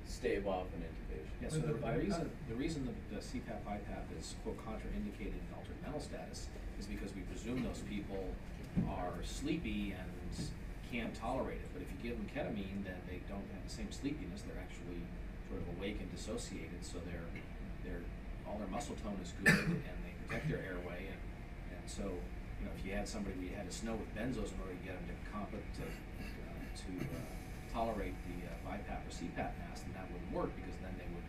stave 0.07 0.47
off 0.47 0.67
an 0.75 0.83
intubation. 0.87 1.41
Yeah, 1.41 1.49
so 1.49 1.55
With 1.57 1.67
the, 1.67 1.73
the 1.73 1.79
the 1.79 1.85
BiPAP- 1.85 1.99
reason, 1.99 2.31
the 2.47 2.55
reason 2.55 2.85
the, 3.09 3.15
the 3.15 3.21
CPAP 3.21 3.59
BiPAP 3.67 4.19
is 4.19 4.35
quote 4.43 4.57
contraindicated 4.65 5.35
in 5.35 5.47
altered 5.57 5.75
mental 5.83 5.99
status 5.99 6.47
is 6.79 6.85
because 6.85 7.13
we 7.13 7.21
presume 7.21 7.63
those 7.63 7.83
people 7.89 8.23
are 8.87 9.13
sleepy 9.25 9.93
and 9.99 10.47
can't 10.91 11.13
tolerate 11.13 11.61
it. 11.61 11.69
But 11.73 11.85
if 11.85 11.89
you 11.93 11.97
give 12.01 12.17
them 12.17 12.27
ketamine, 12.29 12.83
then 12.83 12.97
they 13.05 13.21
don't 13.29 13.45
have 13.53 13.63
the 13.63 13.73
same 13.73 13.93
sleepiness. 13.93 14.41
They're 14.41 14.59
actually 14.61 15.01
sort 15.49 15.61
of 15.61 15.67
awake 15.77 15.97
and 16.01 16.09
dissociated, 16.13 16.81
so 16.85 17.01
they're, 17.05 17.29
they're, 17.81 18.05
all 18.45 18.57
their 18.57 18.69
muscle 18.69 18.97
tone 19.01 19.17
is 19.21 19.33
good 19.41 19.53
and 19.89 19.97
they 20.05 20.13
protect 20.25 20.49
their 20.49 20.61
airway. 20.61 21.09
And, 21.09 21.21
and 21.73 21.85
so, 21.89 22.05
you 22.61 22.65
know, 22.65 22.73
if 22.77 22.85
you 22.85 22.93
had 22.93 23.09
somebody 23.09 23.37
we 23.41 23.49
had 23.49 23.65
to 23.65 23.73
snow 23.73 23.97
with 23.97 24.09
benzos 24.13 24.53
in 24.53 24.57
order 24.61 24.77
to 24.77 24.83
get 24.85 24.93
them 24.97 25.09
to 25.09 25.17
comp 25.29 25.49
to, 25.53 25.57
uh, 25.57 25.85
to 25.85 26.89
uh, 27.01 27.17
tolerate 27.73 28.13
the 28.29 28.37
uh, 28.45 28.53
BiPAP 28.65 29.01
or 29.05 29.11
CPAP 29.13 29.51
mask, 29.65 29.89
then 29.89 29.93
that 29.97 30.05
wouldn't 30.13 30.33
work 30.33 30.53
because 30.53 30.77
then 30.85 30.93
they 31.01 31.09
would 31.13 31.25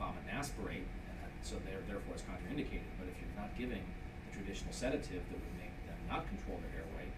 vomit 0.00 0.24
and 0.28 0.32
aspirate, 0.36 0.88
and 1.08 1.16
that, 1.20 1.32
so 1.44 1.60
there, 1.68 1.80
therefore 1.84 2.16
it's 2.16 2.24
contraindicated. 2.24 2.88
But 2.96 3.12
if 3.12 3.16
you're 3.20 3.36
not 3.36 3.52
giving 3.56 3.84
the 3.84 4.30
traditional 4.32 4.72
sedative 4.72 5.20
that 5.20 5.36
would 5.36 5.56
make 5.60 5.72
them 5.84 6.00
not 6.08 6.24
control 6.28 6.60
their 6.64 6.80
airway, 6.80 7.12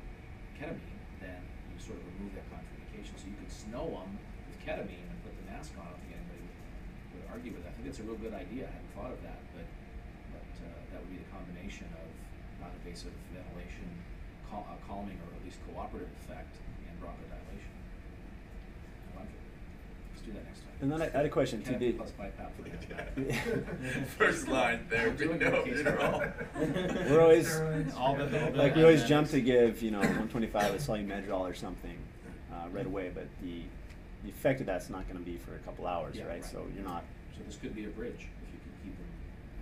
ketamine, 0.59 0.99
then 1.23 1.43
you 1.77 1.85
sort 1.85 2.01
of 2.01 2.09
remove 2.17 2.33
that 2.33 2.49
contraindication. 2.49 3.12
So 3.21 3.29
you 3.29 3.37
could 3.37 3.53
snow 3.53 3.85
them 3.93 4.17
with 4.49 4.57
ketamine 4.65 5.05
and 5.12 5.19
put 5.21 5.37
the 5.37 5.45
mask 5.53 5.77
on. 5.77 5.85
I 5.85 5.93
don't 5.93 6.01
think 6.09 6.17
anybody 6.17 6.41
would, 6.41 6.57
would 7.21 7.27
argue 7.29 7.53
with 7.53 7.69
that. 7.69 7.77
I 7.77 7.85
think 7.85 7.93
it's 7.93 8.01
a 8.01 8.09
real 8.09 8.17
good 8.17 8.33
idea. 8.33 8.65
I 8.65 8.73
hadn't 8.73 8.93
thought 8.97 9.12
of 9.12 9.21
that, 9.21 9.45
but 9.53 9.69
but 10.33 10.49
uh, 10.65 10.81
that 10.97 10.99
would 11.05 11.12
be 11.12 11.21
the 11.21 11.29
combination 11.29 11.85
of 12.01 12.09
non-invasive 12.65 13.12
ventilation, 13.37 13.89
cal- 14.49 14.65
uh, 14.65 14.81
calming 14.89 15.21
or 15.21 15.29
at 15.37 15.45
least 15.45 15.61
cooperative 15.69 16.09
effect, 16.25 16.57
and 16.89 16.97
bronchodilation. 16.97 17.73
I 19.12 19.21
like 19.21 19.29
it. 19.29 19.43
Let's 20.16 20.16
do 20.27 20.33
that 20.33 20.45
next 20.45 20.61
time. 20.61 20.69
And 20.83 20.93
then 20.93 21.01
I- 21.03 21.07
I 21.07 21.17
had 21.19 21.27
a 21.27 21.29
question, 21.31 21.62
too, 21.62 21.73
Ketamine 21.73 21.79
did- 21.79 21.97
plus 21.97 22.12
BiPAP 22.12 22.51
for 22.57 22.62
First 24.19 24.49
line 24.49 24.87
therapy, 24.91 25.25
Doing 25.25 25.39
no, 25.39 25.65
good 25.65 25.87
all. 25.99 26.23
We're 27.09 27.21
always 27.23 27.57
All 27.97 28.15
the- 28.17 28.25
all 28.45 28.51
the 28.51 28.57
like 28.59 28.75
we 28.77 28.83
always 28.83 29.05
jump 29.05 29.29
to 29.31 29.41
give 29.41 29.83
you 29.83 29.91
know 29.91 30.01
125 30.01 30.75
of 30.75 30.81
Solu-Medrol 30.81 31.41
or 31.41 31.55
something 31.55 31.97
uh, 32.53 32.69
right 32.73 32.87
away, 32.87 33.11
but 33.15 33.27
the 33.43 33.62
the 34.25 34.29
effect 34.31 34.61
of 34.61 34.67
that's 34.67 34.91
not 34.91 35.07
going 35.09 35.19
to 35.19 35.25
be 35.25 35.37
for 35.39 35.55
a 35.55 35.59
couple 35.61 35.87
hours, 35.87 36.17
Yeah, 36.17 36.25
right? 36.25 36.43
right. 36.43 36.45
So 36.45 36.67
you're 36.75 36.85
not. 36.85 37.05
So 37.37 37.43
this 37.47 37.57
could 37.57 37.75
be 37.77 37.85
a 37.85 37.89
bridge 37.89 38.27
if 38.43 38.49
you 38.53 38.59
can 38.61 38.73
keep 38.83 38.97
them 38.99 39.07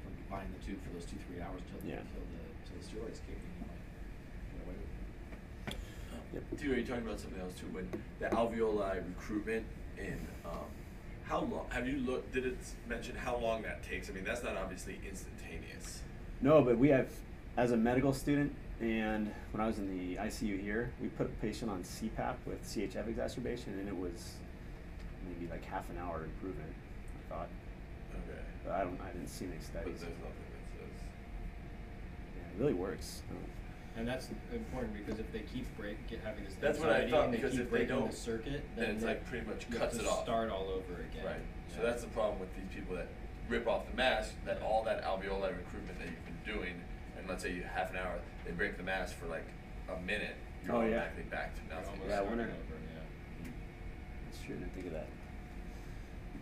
from 0.03 0.13
buying 0.39 0.49
the 0.59 0.65
tube 0.67 0.79
for 0.83 0.91
those 0.95 1.05
two 1.05 1.17
three 1.29 1.41
hours 1.43 1.61
till 1.71 1.89
Yeah. 1.89 1.97
till 1.97 2.25
the 2.33 2.43
till 2.67 2.77
the 2.81 2.85
steroids 2.87 3.21
kick 3.27 3.37
in. 3.39 3.51
You 3.55 3.67
might 3.67 3.83
get 4.51 4.61
away 4.67 4.77
with 4.81 5.75
it. 5.75 5.77
Yep. 6.35 6.61
Dude, 6.61 6.73
are 6.73 6.81
you 6.81 6.87
talking 6.87 7.05
about 7.07 7.21
something 7.21 7.41
else 7.41 7.55
too? 7.55 7.67
When 7.73 7.87
the 8.21 8.27
alveoli 8.35 9.03
recruitment 9.07 9.67
in, 9.99 10.19
um, 10.45 10.53
how 11.25 11.41
long, 11.41 11.67
have 11.71 11.89
you 11.89 11.99
looked, 11.99 12.33
did 12.33 12.47
it 12.47 12.59
mention 12.89 13.15
how 13.17 13.37
long 13.37 13.63
that 13.63 13.83
takes? 13.83 14.09
I 14.11 14.13
mean, 14.13 14.25
that's 14.25 14.43
not 14.43 14.57
obviously 14.57 14.99
instantaneous. 15.09 16.01
No, 16.41 16.63
but 16.63 16.79
we 16.79 16.89
have, 16.89 17.09
as 17.57 17.73
a 17.73 17.77
medical 17.77 18.13
student, 18.13 18.55
and 18.81 19.33
when 19.53 19.61
I 19.61 19.67
was 19.67 19.79
in 19.79 19.89
the 19.89 20.17
ICU 20.17 20.61
here, 20.61 20.93
we 21.01 21.09
put 21.09 21.27
a 21.27 21.31
patient 21.41 21.71
on 21.71 21.83
CPAP 21.83 22.35
with 22.47 22.63
CHF 22.65 23.09
exacerbation, 23.09 23.79
and 23.79 23.89
it 23.89 23.97
was 23.97 24.35
maybe 25.27 25.51
like 25.51 25.65
half 25.65 25.89
an 25.91 25.99
hour 25.99 26.25
improvement. 26.25 26.73
I 27.31 27.35
thought, 27.35 27.49
Okay. 28.13 28.41
but 28.65 28.73
I 28.73 28.85
don't, 28.85 29.01
I 29.01 29.13
didn't 29.13 29.29
see 29.29 29.47
any 29.47 29.55
studies. 29.61 29.73
But 29.73 29.85
there's 29.85 30.19
nothing 30.19 30.49
that 30.53 30.79
says. 30.79 31.03
Yeah, 32.37 32.43
it 32.57 32.61
really 32.61 32.75
works. 32.75 33.23
I 33.95 33.99
don't- 33.99 34.01
And 34.01 34.09
that's 34.09 34.29
important 34.53 34.95
because 34.95 35.21
if 35.21 35.31
they 35.33 35.41
keep 35.41 35.67
break, 35.77 36.07
get, 36.09 36.21
having 36.25 36.45
this 36.45 36.55
That's 36.61 36.79
what 36.79 36.89
I 36.91 37.03
anxiety 37.03 37.11
thought, 37.13 37.25
and 37.27 37.33
they 37.33 37.37
because 37.39 37.53
keep 37.53 37.61
if 37.61 37.67
they 37.71 37.77
breaking 37.79 37.97
don't, 37.97 38.11
the 38.11 38.17
circuit, 38.17 38.65
then 38.77 38.85
then 38.87 38.91
it's 38.97 39.01
they- 39.03 39.09
like 39.09 39.25
pretty 39.27 39.47
much 39.47 39.67
you 39.69 39.79
have 39.79 39.83
cuts 39.91 39.97
to 39.99 40.05
it 40.05 40.09
off. 40.09 40.25
Start 40.25 40.51
all 40.51 40.69
over 40.69 40.95
again. 41.13 41.25
Right. 41.27 41.41
So 41.69 41.77
Yeah. 41.83 41.91
that's 41.91 42.03
the 42.03 42.09
problem 42.09 42.41
with 42.41 42.55
these 42.57 42.67
people 42.75 42.97
that 42.97 43.07
rip 43.49 43.67
off 43.69 43.89
the 43.91 43.97
mask, 43.97 44.33
that 44.47 44.61
all 44.63 44.83
that 44.85 45.05
alveoli 45.05 45.57
recruitment 45.57 45.99
that 45.99 46.09
you've 46.09 46.25
been 46.25 46.55
doing, 46.55 46.81
and 47.19 47.29
let's 47.29 47.43
say 47.43 47.53
you 47.53 47.63
half 47.63 47.91
an 47.91 47.97
hour, 47.97 48.19
they 48.45 48.53
break 48.53 48.77
the 48.77 48.83
mask 48.83 49.17
for 49.17 49.27
like 49.27 49.45
a 49.89 50.01
minute, 50.01 50.37
you're 50.65 50.75
Oh, 50.75 50.81
yeah. 50.81 50.87
automatically 50.97 51.25
back 51.25 51.55
to 51.57 51.61
You're 51.67 51.75
nothing. 51.77 51.91
almost 51.93 52.09
Yeah, 52.09 52.15
I 52.15 52.17
starting 52.19 52.39
wonder- 52.39 52.53
over, 52.53 52.61
yeah. 52.95 53.51
That's 54.25 54.45
true. 54.45 54.55
I 54.55 54.59
didn't 54.59 54.75
think 54.75 54.87
of 54.87 54.93
that. 54.95 55.07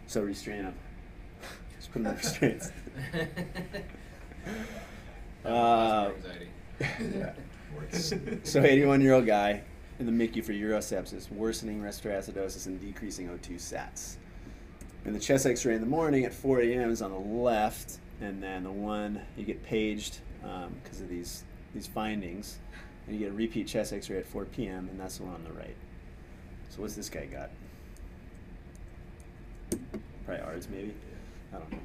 So 0.07 0.23
restrain 0.23 0.63
them. 0.63 0.75
Just 1.77 1.93
put 1.93 2.03
them 2.03 2.13
on 2.13 2.17
restraints. 2.19 2.71
Uh, 5.45 5.51
more 5.51 6.15
anxiety. 6.17 6.49
so 8.45 8.63
81 8.63 9.01
year 9.01 9.15
old 9.15 9.27
guy 9.27 9.63
in 9.99 10.07
the 10.07 10.13
MICU 10.13 10.45
for 10.45 10.53
urosepsis, 10.53 11.31
worsening 11.31 11.83
respiratory 11.83 12.23
acidosis 12.23 12.67
and 12.67 12.81
decreasing 12.81 13.29
O2 13.29 13.55
sats. 13.55 14.17
And 15.05 15.15
the 15.15 15.21
chest 15.21 15.47
X-ray 15.47 15.75
in 15.75 15.81
the 15.81 15.87
morning 15.87 16.25
at 16.25 16.33
4 16.33 16.61
a.m. 16.61 16.91
is 16.91 17.03
on 17.03 17.11
the 17.11 17.19
left, 17.19 17.99
and 18.21 18.43
then 18.43 18.65
the 18.65 18.71
one 18.71 19.21
you 19.37 19.45
get 19.45 19.63
paged 19.65 20.19
um, 20.45 20.75
because 20.83 21.01
of 21.01 21.09
these 21.09 21.45
these 21.75 21.87
findings, 21.87 22.59
and 23.07 23.17
you 23.17 23.21
get 23.21 23.31
a 23.31 23.35
repeat 23.35 23.67
chest 23.67 23.93
X-ray 23.93 24.19
at 24.19 24.27
4 24.27 24.45
p.m. 24.47 24.89
and 24.91 25.01
that's 25.01 25.19
the 25.19 25.25
one 25.25 25.35
on 25.35 25.45
the 25.45 25.53
right. 25.53 25.77
So 26.69 26.83
what's 26.83 26.95
this 26.95 27.09
guy 27.09 27.27
got? 27.27 27.51
Probably 30.25 30.43
ARDS 30.43 30.69
maybe. 30.69 30.95
I 31.53 31.59
don't 31.59 31.73
know. 31.73 31.79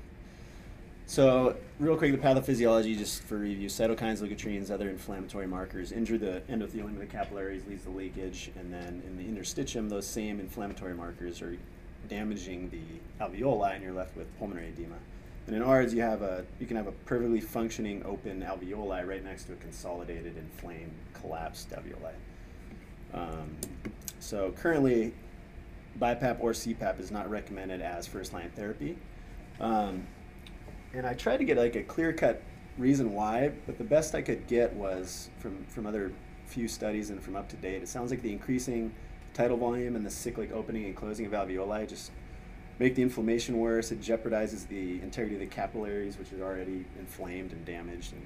So, 1.10 1.56
real 1.80 1.96
quick, 1.96 2.12
the 2.12 2.18
pathophysiology, 2.18 2.98
just 2.98 3.24
for 3.24 3.38
review: 3.38 3.70
cytokines, 3.70 4.22
leukotrienes, 4.22 4.70
other 4.70 4.90
inflammatory 4.90 5.48
markers 5.48 5.94
injure 5.94 6.18
the 6.18 6.42
endothelium 6.50 6.96
of 6.96 7.00
the 7.00 7.06
capillaries, 7.06 7.66
leads 7.66 7.84
to 7.86 7.90
leakage, 7.90 8.52
and 8.60 8.74
then 8.74 9.02
in 9.08 9.16
the 9.16 9.24
interstitium, 9.24 9.90
those 9.90 10.06
same 10.06 10.42
inflammatory 10.42 10.94
markers 10.94 11.42
are 11.42 11.58
damaging 12.10 12.70
the 12.70 13.24
alveoli, 13.24 13.74
and 13.74 13.84
you're 13.84 13.94
left 13.94 14.18
with 14.18 14.28
pulmonary 14.38 14.68
edema. 14.68 14.98
And 15.48 15.56
in 15.56 15.62
ARDS, 15.62 15.94
you 15.94 16.02
have 16.02 16.24
a 16.24 16.46
you 16.60 16.68
can 16.68 16.76
have 16.76 16.88
a 16.88 16.92
perfectly 16.92 17.40
functioning 17.40 18.04
open 18.06 18.42
alveoli 18.42 19.08
right 19.08 19.24
next 19.24 19.46
to 19.46 19.54
a 19.54 19.56
consolidated, 19.56 20.36
inflamed, 20.36 20.92
collapsed 21.14 21.70
alveoli. 21.70 22.12
Um, 23.14 23.56
so 24.20 24.52
currently, 24.58 25.14
BiPAP 26.02 26.42
or 26.42 26.52
CPAP 26.52 27.00
is 27.00 27.12
not 27.12 27.30
recommended 27.30 27.80
as 27.80 28.06
first-line 28.06 28.52
therapy. 28.58 28.98
Um, 29.62 30.06
and 30.94 31.06
I 31.06 31.14
tried 31.14 31.38
to 31.38 31.44
get 31.44 31.58
like 31.58 31.76
a 31.76 31.84
clear-cut 31.84 32.42
reason 32.78 33.14
why, 33.14 33.52
but 33.66 33.78
the 33.78 33.84
best 33.84 34.16
I 34.16 34.22
could 34.22 34.48
get 34.48 34.74
was 34.74 35.30
from 35.40 35.66
from 35.66 35.86
other 35.86 36.12
few 36.46 36.68
studies 36.68 37.10
and 37.10 37.22
from 37.22 37.36
up 37.36 37.50
to 37.50 37.56
date. 37.58 37.82
It 37.82 37.88
sounds 37.88 38.12
like 38.12 38.22
the 38.22 38.32
increasing 38.32 38.94
tidal 39.34 39.58
volume 39.58 39.96
and 39.96 40.06
the 40.06 40.10
cyclic 40.10 40.52
opening 40.52 40.86
and 40.86 40.96
closing 40.96 41.26
of 41.26 41.32
alveoli 41.34 41.88
just 41.88 42.12
make 42.80 42.96
the 42.96 43.02
inflammation 43.02 43.58
worse. 43.58 43.92
It 43.92 44.02
jeopardizes 44.02 44.68
the 44.68 45.02
integrity 45.02 45.36
of 45.36 45.42
the 45.42 45.48
capillaries, 45.48 46.18
which 46.18 46.32
is 46.32 46.42
already 46.42 46.86
inflamed 47.00 47.52
and 47.52 47.66
damaged, 47.66 48.14
and 48.14 48.26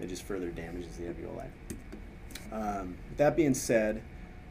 it 0.00 0.08
just 0.08 0.22
further 0.22 0.50
damages 0.50 0.96
the 0.96 1.04
alveoli. 1.04 1.46
Um, 2.52 2.96
with 3.08 3.18
that 3.18 3.36
being 3.36 3.54
said, 3.54 4.02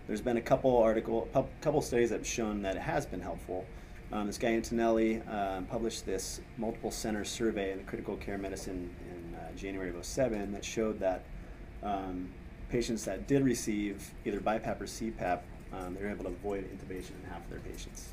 there's 0.08 0.22
been 0.22 0.38
a 0.38 0.42
couple 0.42 0.76
article, 0.78 1.30
couple 1.62 1.82
studies 1.82 2.10
that 2.10 2.20
have 2.20 2.28
shown 2.28 2.64
that 2.64 2.76
it 2.76 2.82
has 2.82 3.06
been 3.06 3.22
helpful. 3.22 3.66
Um, 4.14 4.28
this 4.28 4.38
guy 4.38 4.50
Antonelli 4.50 5.22
um, 5.22 5.66
published 5.66 6.06
this 6.06 6.42
multiple 6.58 6.92
center 6.92 7.24
survey 7.24 7.72
in 7.72 7.78
the 7.78 7.84
critical 7.86 8.18
care 8.18 8.38
medicine 8.38 8.94
in 9.10 9.36
uh, 9.36 9.52
January 9.56 9.90
of 9.90 10.06
07 10.06 10.52
that 10.52 10.66
showed 10.66 11.00
that 11.00 11.24
um, 11.82 12.30
patients 12.70 13.06
that 13.06 13.26
did 13.26 13.44
receive 13.44 14.12
either 14.26 14.42
BiPAP 14.42 14.82
or 14.82 14.86
CPAP, 14.86 15.40
um, 15.72 15.96
they 15.96 16.04
were 16.04 16.10
able 16.10 16.26
to 16.26 16.30
avoid 16.30 16.66
intubation 16.66 17.12
in 17.24 17.30
half 17.30 17.44
of 17.44 17.50
their 17.50 17.60
patients. 17.60 18.10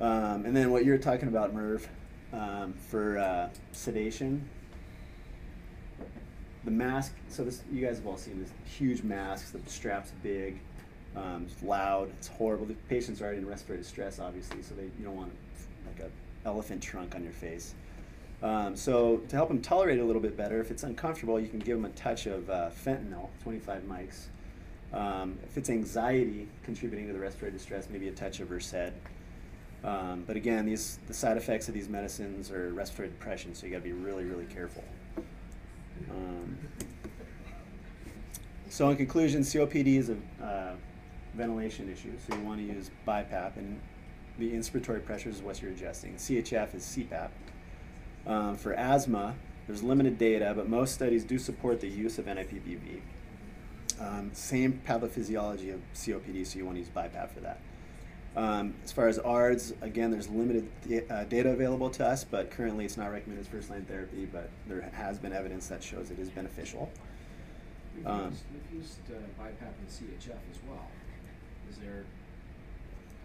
Um, 0.00 0.46
and 0.46 0.56
then 0.56 0.70
what 0.70 0.84
you're 0.84 0.98
talking 0.98 1.26
about, 1.26 1.52
Merv, 1.52 1.88
um, 2.32 2.74
for 2.74 3.18
uh, 3.18 3.48
sedation, 3.72 4.48
the 6.64 6.70
mask. 6.70 7.14
So 7.28 7.42
this, 7.42 7.62
you 7.72 7.84
guys 7.84 7.96
have 7.96 8.06
all 8.06 8.16
seen 8.16 8.40
this 8.40 8.52
huge 8.64 9.02
masks. 9.02 9.50
The 9.50 9.60
strap's 9.66 10.12
big, 10.22 10.60
um, 11.16 11.46
it's 11.50 11.62
loud. 11.62 12.10
It's 12.18 12.28
horrible. 12.28 12.66
The 12.66 12.74
patients 12.88 13.20
are 13.20 13.24
already 13.24 13.38
in 13.38 13.46
respiratory 13.46 13.82
distress, 13.82 14.18
obviously, 14.18 14.62
so 14.62 14.74
they 14.74 14.84
you 14.84 15.04
don't 15.04 15.16
want 15.16 15.32
like 15.86 16.06
a 16.06 16.48
elephant 16.48 16.82
trunk 16.82 17.14
on 17.14 17.22
your 17.22 17.32
face. 17.32 17.74
Um, 18.42 18.76
so 18.76 19.18
to 19.28 19.36
help 19.36 19.48
them 19.48 19.60
tolerate 19.60 19.98
it 19.98 20.02
a 20.02 20.04
little 20.04 20.22
bit 20.22 20.36
better, 20.36 20.60
if 20.60 20.70
it's 20.70 20.84
uncomfortable, 20.84 21.40
you 21.40 21.48
can 21.48 21.58
give 21.58 21.76
them 21.76 21.84
a 21.84 21.94
touch 21.94 22.26
of 22.26 22.48
uh, 22.48 22.70
fentanyl, 22.70 23.28
25 23.42 23.82
mics. 23.82 24.26
Um, 24.92 25.38
if 25.44 25.58
it's 25.58 25.68
anxiety 25.68 26.48
contributing 26.62 27.08
to 27.08 27.12
the 27.12 27.18
respiratory 27.18 27.52
distress, 27.52 27.88
maybe 27.90 28.08
a 28.08 28.12
touch 28.12 28.40
of 28.40 28.48
Versed. 28.48 28.92
Um, 29.84 30.24
but 30.26 30.36
again, 30.36 30.66
these 30.66 30.98
the 31.06 31.14
side 31.14 31.36
effects 31.36 31.68
of 31.68 31.74
these 31.74 31.88
medicines 31.88 32.50
are 32.50 32.70
respiratory 32.72 33.08
depression, 33.08 33.54
so 33.54 33.66
you 33.66 33.72
got 33.72 33.78
to 33.78 33.84
be 33.84 33.92
really, 33.92 34.24
really 34.24 34.46
careful. 34.46 34.84
Um, 36.10 36.58
so 38.70 38.88
in 38.90 38.96
conclusion, 38.96 39.42
COPD 39.42 39.98
is 39.98 40.10
a 40.10 40.44
uh, 40.44 40.72
ventilation 41.42 41.90
issue, 41.90 42.12
so 42.26 42.36
you 42.36 42.42
want 42.42 42.58
to 42.60 42.66
use 42.66 42.90
BiPAP, 43.06 43.56
and 43.56 43.80
the 44.38 44.50
inspiratory 44.52 45.02
pressure 45.04 45.30
is 45.30 45.40
what 45.40 45.62
you're 45.62 45.70
adjusting. 45.70 46.16
CHF 46.16 46.74
is 46.74 46.82
CPAP. 46.84 47.30
Um, 48.26 48.56
for 48.56 48.74
asthma, 48.74 49.34
there's 49.66 49.82
limited 49.82 50.18
data, 50.18 50.52
but 50.54 50.68
most 50.68 50.92
studies 50.92 51.24
do 51.24 51.38
support 51.38 51.80
the 51.80 51.88
use 51.88 52.18
of 52.18 52.26
NIPPV. 52.26 53.00
Um, 54.00 54.30
same 54.34 54.80
pathophysiology 54.86 55.72
of 55.72 55.80
COPD, 55.94 56.46
so 56.46 56.58
you 56.58 56.66
want 56.66 56.76
to 56.76 56.80
use 56.80 56.90
BiPAP 56.90 57.30
for 57.30 57.40
that. 57.40 57.60
Um, 58.36 58.74
as 58.84 58.92
far 58.92 59.08
as 59.08 59.18
ARDS, 59.18 59.74
again, 59.80 60.10
there's 60.10 60.28
limited 60.28 60.68
uh, 61.10 61.24
data 61.24 61.50
available 61.50 61.90
to 61.90 62.06
us, 62.06 62.24
but 62.24 62.50
currently 62.50 62.84
it's 62.84 62.96
not 62.96 63.10
recommended 63.10 63.44
as 63.46 63.48
first 63.50 63.70
line 63.70 63.84
therapy, 63.84 64.26
but 64.30 64.50
there 64.66 64.82
has 64.92 65.18
been 65.18 65.32
evidence 65.32 65.68
that 65.68 65.82
shows 65.82 66.10
it 66.10 66.18
is 66.18 66.28
beneficial. 66.30 66.90
We've 67.96 68.06
Um, 68.06 68.30
used, 68.30 68.44
we've 68.52 68.80
used 68.80 69.00
uh, 69.10 69.42
BiPAP 69.42 69.72
and 69.80 69.88
CHF 69.88 70.42
as 70.52 70.58
well. 70.68 70.86
Is 71.70 71.76
there 71.78 72.04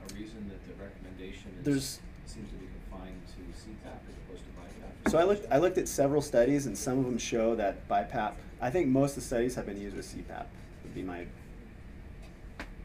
a 0.10 0.14
reason 0.14 0.50
that 0.50 0.62
the 0.68 0.74
recommendation 0.84 1.52
is, 1.60 1.66
There's- 1.66 2.00
seems 2.26 2.50
to 2.50 2.56
be 2.56 2.68
confined 2.90 3.22
to 3.28 3.42
CPAP 3.60 4.00
as 4.10 4.16
opposed 4.26 4.44
to 4.46 4.52
BiPAP? 4.60 5.12
So 5.12 5.18
I 5.18 5.24
looked, 5.24 5.46
I 5.52 5.58
looked 5.58 5.78
at 5.78 5.88
several 5.88 6.22
studies, 6.22 6.66
and 6.66 6.78
some 6.78 7.00
of 7.00 7.06
them 7.06 7.18
show 7.18 7.56
that 7.56 7.88
BiPAP. 7.88 8.34
I 8.62 8.70
think 8.70 8.88
most 8.88 9.12
of 9.12 9.24
the 9.24 9.28
studies 9.28 9.56
have 9.56 9.66
been 9.66 9.80
used 9.80 9.96
with 9.96 10.06
CPAP. 10.06 10.46
Would 10.84 10.94
be 10.96 11.04
my 11.04 11.26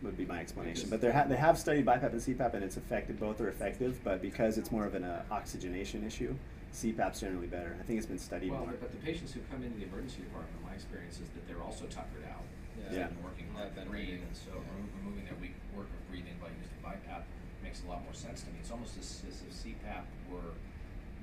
would 0.00 0.16
be 0.16 0.24
my 0.26 0.38
explanation. 0.38 0.88
But 0.90 1.00
they 1.00 1.10
ha- 1.10 1.24
they 1.24 1.36
have 1.36 1.58
studied 1.58 1.84
BiPAP 1.84 2.12
and 2.12 2.20
CPAP, 2.22 2.54
and 2.54 2.62
it's 2.62 2.76
effective. 2.76 3.18
Both 3.18 3.40
are 3.40 3.48
effective, 3.48 3.98
but 4.04 4.22
because 4.22 4.56
it's 4.56 4.70
more 4.70 4.84
of 4.86 4.94
an 4.94 5.02
uh, 5.02 5.24
oxygenation 5.28 6.04
issue, 6.06 6.36
CPAP's 6.72 7.18
generally 7.20 7.48
better. 7.48 7.76
I 7.80 7.82
think 7.82 7.98
it's 7.98 8.06
been 8.06 8.18
studied 8.18 8.52
Well, 8.52 8.60
more. 8.60 8.74
but 8.80 8.92
the 8.92 8.98
patients 8.98 9.32
who 9.32 9.40
come 9.50 9.64
into 9.64 9.76
the 9.76 9.86
emergency 9.86 10.20
department, 10.22 10.54
my 10.64 10.72
experience 10.74 11.14
is 11.14 11.28
that 11.30 11.48
they're 11.48 11.60
also 11.62 11.86
tuckered 11.86 12.24
out. 12.30 12.44
Yeah. 12.90 13.10
And 13.10 13.18
working 13.24 13.48
hard 13.54 13.74
to 13.74 13.82
Not 13.82 13.90
breathe, 13.90 14.22
ventilating. 14.22 14.28
and 14.28 14.36
so 14.36 14.52
remo- 14.54 14.90
removing 15.02 15.24
their 15.26 15.38
weak 15.42 15.54
work 15.74 15.90
of 15.90 16.00
breathing 16.08 16.36
by 16.40 16.48
using 16.54 16.78
BiPAP 16.80 17.22
makes 17.62 17.82
a 17.82 17.86
lot 17.90 18.00
more 18.06 18.14
sense 18.14 18.42
to 18.46 18.48
me. 18.54 18.62
It's 18.62 18.70
almost 18.70 18.96
as, 18.96 19.22
as 19.28 19.42
if 19.44 19.50
CPAP 19.52 20.06
were, 20.30 20.54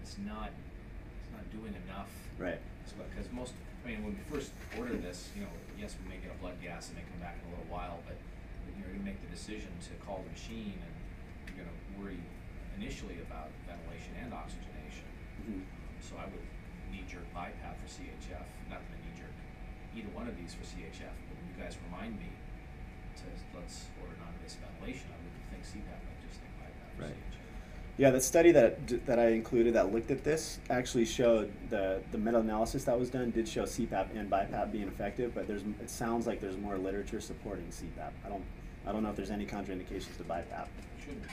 it's 0.04 0.18
not, 0.22 0.52
it's 0.54 1.32
not 1.34 1.46
doing 1.50 1.74
enough. 1.88 2.12
Right. 2.38 2.60
Because 2.86 3.32
most, 3.34 3.54
I 3.84 3.90
mean, 3.90 4.04
when 4.06 4.14
we 4.14 4.24
first 4.30 4.52
ordered 4.78 5.02
this, 5.02 5.32
you 5.34 5.42
know, 5.42 5.54
yes, 5.80 5.96
we 5.98 6.06
may 6.12 6.20
get 6.22 6.30
a 6.36 6.38
blood 6.38 6.60
gas 6.62 6.92
and 6.94 7.00
may 7.02 7.06
come 7.10 7.18
back 7.24 7.40
in 7.42 7.50
a 7.50 7.52
little 7.58 7.72
while, 7.72 7.98
but 8.06 8.16
you're 8.78 8.92
gonna 8.92 9.02
make 9.08 9.18
the 9.26 9.32
decision 9.34 9.72
to 9.90 9.92
call 10.06 10.22
the 10.22 10.30
machine 10.30 10.78
and 10.78 10.94
you're 11.50 11.66
gonna 11.66 11.78
worry 11.98 12.20
initially 12.78 13.18
about 13.26 13.50
ventilation 13.66 14.14
and 14.22 14.30
oxygenation. 14.36 15.08
Mhm. 15.42 15.64
So 16.04 16.20
I 16.22 16.28
would 16.30 16.46
knee-jerk 16.94 17.26
BiPAP 17.34 17.74
for 17.82 17.88
CHF, 17.90 18.46
not 18.70 18.84
gonna 18.86 19.02
knee-jerk 19.10 19.34
either 19.98 20.12
one 20.14 20.28
of 20.28 20.36
these 20.38 20.54
for 20.54 20.62
CHF, 20.68 21.16
you 21.48 21.64
guys 21.64 21.76
remind 21.92 22.18
me 22.20 22.30
to, 23.18 23.24
let's 23.58 23.86
order 24.02 24.14
non-invasive 24.20 24.60
ventilation, 24.62 25.08
I 25.12 25.18
would 25.24 25.34
think 25.52 25.64
CPAP, 25.64 26.00
I 26.00 26.14
just 26.28 26.40
think 26.42 26.54
BiPAP 26.60 26.96
for 26.98 27.02
Right. 27.04 27.12
CHF. 27.12 27.98
Yeah, 27.98 28.10
the 28.12 28.20
study 28.20 28.52
that 28.52 29.06
that 29.06 29.20
I 29.20 29.30
included 29.30 29.74
that 29.76 29.94
looked 29.94 30.12
at 30.12 30.24
this 30.24 30.60
actually 30.70 31.06
showed 31.06 31.52
the 31.70 32.02
the 32.12 32.18
meta-analysis 32.18 32.84
that 32.86 33.00
was 33.00 33.10
done 33.10 33.32
did 33.32 33.48
show 33.48 33.64
CPAP 33.64 34.16
and 34.16 34.30
BiPAP 34.30 34.72
being 34.72 34.88
effective, 34.90 35.34
but 35.34 35.48
there's 35.48 35.62
it 35.82 35.90
sounds 35.90 36.28
like 36.28 36.42
there's 36.42 36.58
more 36.58 36.78
literature 36.78 37.22
supporting 37.22 37.66
CPAP. 37.68 38.12
I 38.26 38.30
don't 38.30 38.44
I 38.86 38.92
don't 38.92 39.02
know 39.02 39.10
if 39.10 39.16
there's 39.16 39.32
any 39.32 39.46
contraindications 39.46 40.18
to 40.18 40.24
BiPAP. 40.24 40.68
Should 41.00 41.22
be. 41.24 41.30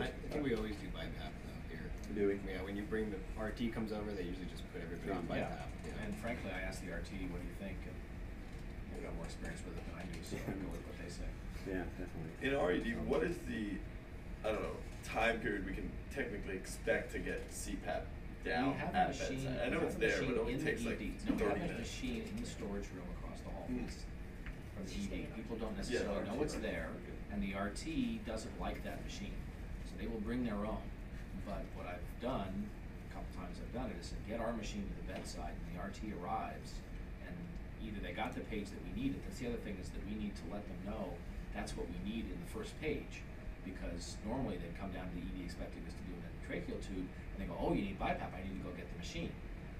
I, 0.00 0.04
I 0.06 0.10
think 0.30 0.44
we 0.44 0.54
always 0.54 0.76
do 0.76 0.86
BiPAP 0.86 1.34
though 1.42 1.60
here. 1.68 1.90
Do 2.14 2.28
we? 2.28 2.34
Yeah, 2.48 2.62
when 2.62 2.76
you 2.76 2.82
bring 2.84 3.10
the 3.10 3.18
RT 3.42 3.74
comes 3.74 3.90
over, 3.90 4.12
they 4.12 4.22
usually 4.22 4.46
just 4.46 4.62
put 4.72 4.82
everybody 4.82 5.10
on 5.10 5.24
BiPAP. 5.26 5.50
Yeah, 5.84 6.04
and 6.06 6.14
frankly, 6.22 6.50
I 6.54 6.62
asked 6.62 6.80
the 6.86 6.92
RT, 6.92 7.10
what 7.34 7.42
do 7.42 7.46
you 7.50 7.58
think? 7.58 7.76
And 7.84 7.96
they've 8.94 9.04
got 9.04 9.14
more 9.16 9.24
experience 9.26 9.60
with 9.64 9.76
it 9.76 9.84
than 9.88 9.96
I 9.98 10.04
do, 10.08 10.18
so 10.22 10.36
I 10.36 10.52
go 10.56 10.68
with 10.70 10.84
what 10.86 10.96
they 11.02 11.10
say. 11.10 11.28
Yeah, 11.62 11.86
definitely. 11.94 12.34
In 12.42 12.52
RED, 12.58 13.06
what 13.06 13.22
is 13.22 13.36
the, 13.46 13.78
I 14.42 14.50
don't 14.52 14.62
know, 14.62 14.76
time 15.06 15.38
period 15.38 15.64
we 15.64 15.72
can 15.74 15.90
technically 16.12 16.56
expect 16.56 17.12
to 17.12 17.18
get 17.20 17.46
CPAP 17.54 18.02
down 18.44 18.74
We 18.74 18.78
have 18.82 18.94
at 18.94 19.06
a 19.06 19.08
machine. 19.14 19.44
bedside? 19.46 19.60
I 19.62 19.68
know 19.70 19.78
we 19.78 19.86
it's 19.86 19.94
have 19.94 20.02
a 20.02 20.06
there, 20.06 20.18
but 20.18 20.26
machine 20.26 20.34
it 20.34 20.40
only 20.42 20.52
in 20.54 20.58
the 20.58 20.64
takes 20.66 20.82
like 20.84 20.98
ED. 20.98 21.14
thirty 21.22 21.30
No, 21.30 21.34
we 21.38 21.46
have 21.46 21.70
a 21.70 21.72
minutes. 21.78 21.86
machine 21.86 22.22
in 22.26 22.34
the 22.42 22.48
storage 22.50 22.88
room 22.98 23.06
across 23.22 23.38
the 23.46 23.50
hall 23.54 23.66
Hmm. 23.70 23.86
from 23.86 24.84
the 24.90 24.94
ED. 25.22 25.34
People 25.38 25.56
don't 25.62 25.70
Yeah, 25.70 25.86
necessarily 25.86 26.26
know 26.26 26.34
RT, 26.34 26.42
it's 26.42 26.54
right, 26.58 26.62
there, 26.66 26.88
and 27.30 27.38
the 27.38 27.52
RT 27.54 27.82
doesn't 28.26 28.56
like 28.58 28.82
that 28.82 28.98
machine. 29.06 29.38
So 29.86 29.94
they 30.02 30.10
will 30.10 30.20
bring 30.26 30.42
their 30.42 30.58
own. 30.66 30.82
But 31.46 31.62
what 31.78 31.86
I've 31.86 32.02
done, 32.18 32.66
a 33.06 33.08
couple 33.14 33.30
times 33.38 33.62
I've 33.62 33.70
done 33.70 33.86
it, 33.94 34.02
is 34.02 34.10
said, 34.10 34.18
get 34.26 34.40
our 34.42 34.50
machine 34.52 34.82
to 34.82 34.94
the 34.98 35.06
bedside, 35.14 35.54
and 35.54 35.64
the 35.70 35.78
RT 35.78 36.10
arrives, 36.18 36.74
and 36.74 36.91
either 37.86 38.00
they 38.02 38.12
got 38.12 38.34
the 38.34 38.40
page 38.46 38.70
that 38.70 38.80
we 38.86 38.92
needed, 38.94 39.20
that's 39.26 39.38
the 39.38 39.48
other 39.48 39.60
thing, 39.62 39.76
is 39.80 39.88
that 39.90 40.02
we 40.06 40.14
need 40.14 40.34
to 40.36 40.44
let 40.52 40.62
them 40.66 40.78
know 40.86 41.12
that's 41.54 41.76
what 41.76 41.86
we 41.90 41.98
need 42.06 42.24
in 42.30 42.38
the 42.40 42.50
first 42.50 42.72
page. 42.80 43.22
Because 43.64 44.16
normally 44.26 44.58
they'd 44.58 44.74
come 44.78 44.90
down 44.90 45.06
to 45.06 45.14
the 45.14 45.22
ED 45.22 45.46
expecting 45.46 45.82
us 45.86 45.94
to 45.94 46.02
do 46.06 46.12
an 46.18 46.22
endotracheal 46.26 46.78
tube, 46.82 47.06
and 47.06 47.36
they 47.38 47.46
go, 47.46 47.54
oh, 47.62 47.70
you 47.70 47.82
need 47.94 47.98
BiPAP, 48.00 48.34
I 48.34 48.42
need 48.42 48.58
to 48.58 48.64
go 48.66 48.74
get 48.74 48.90
the 48.90 48.98
machine. 48.98 49.30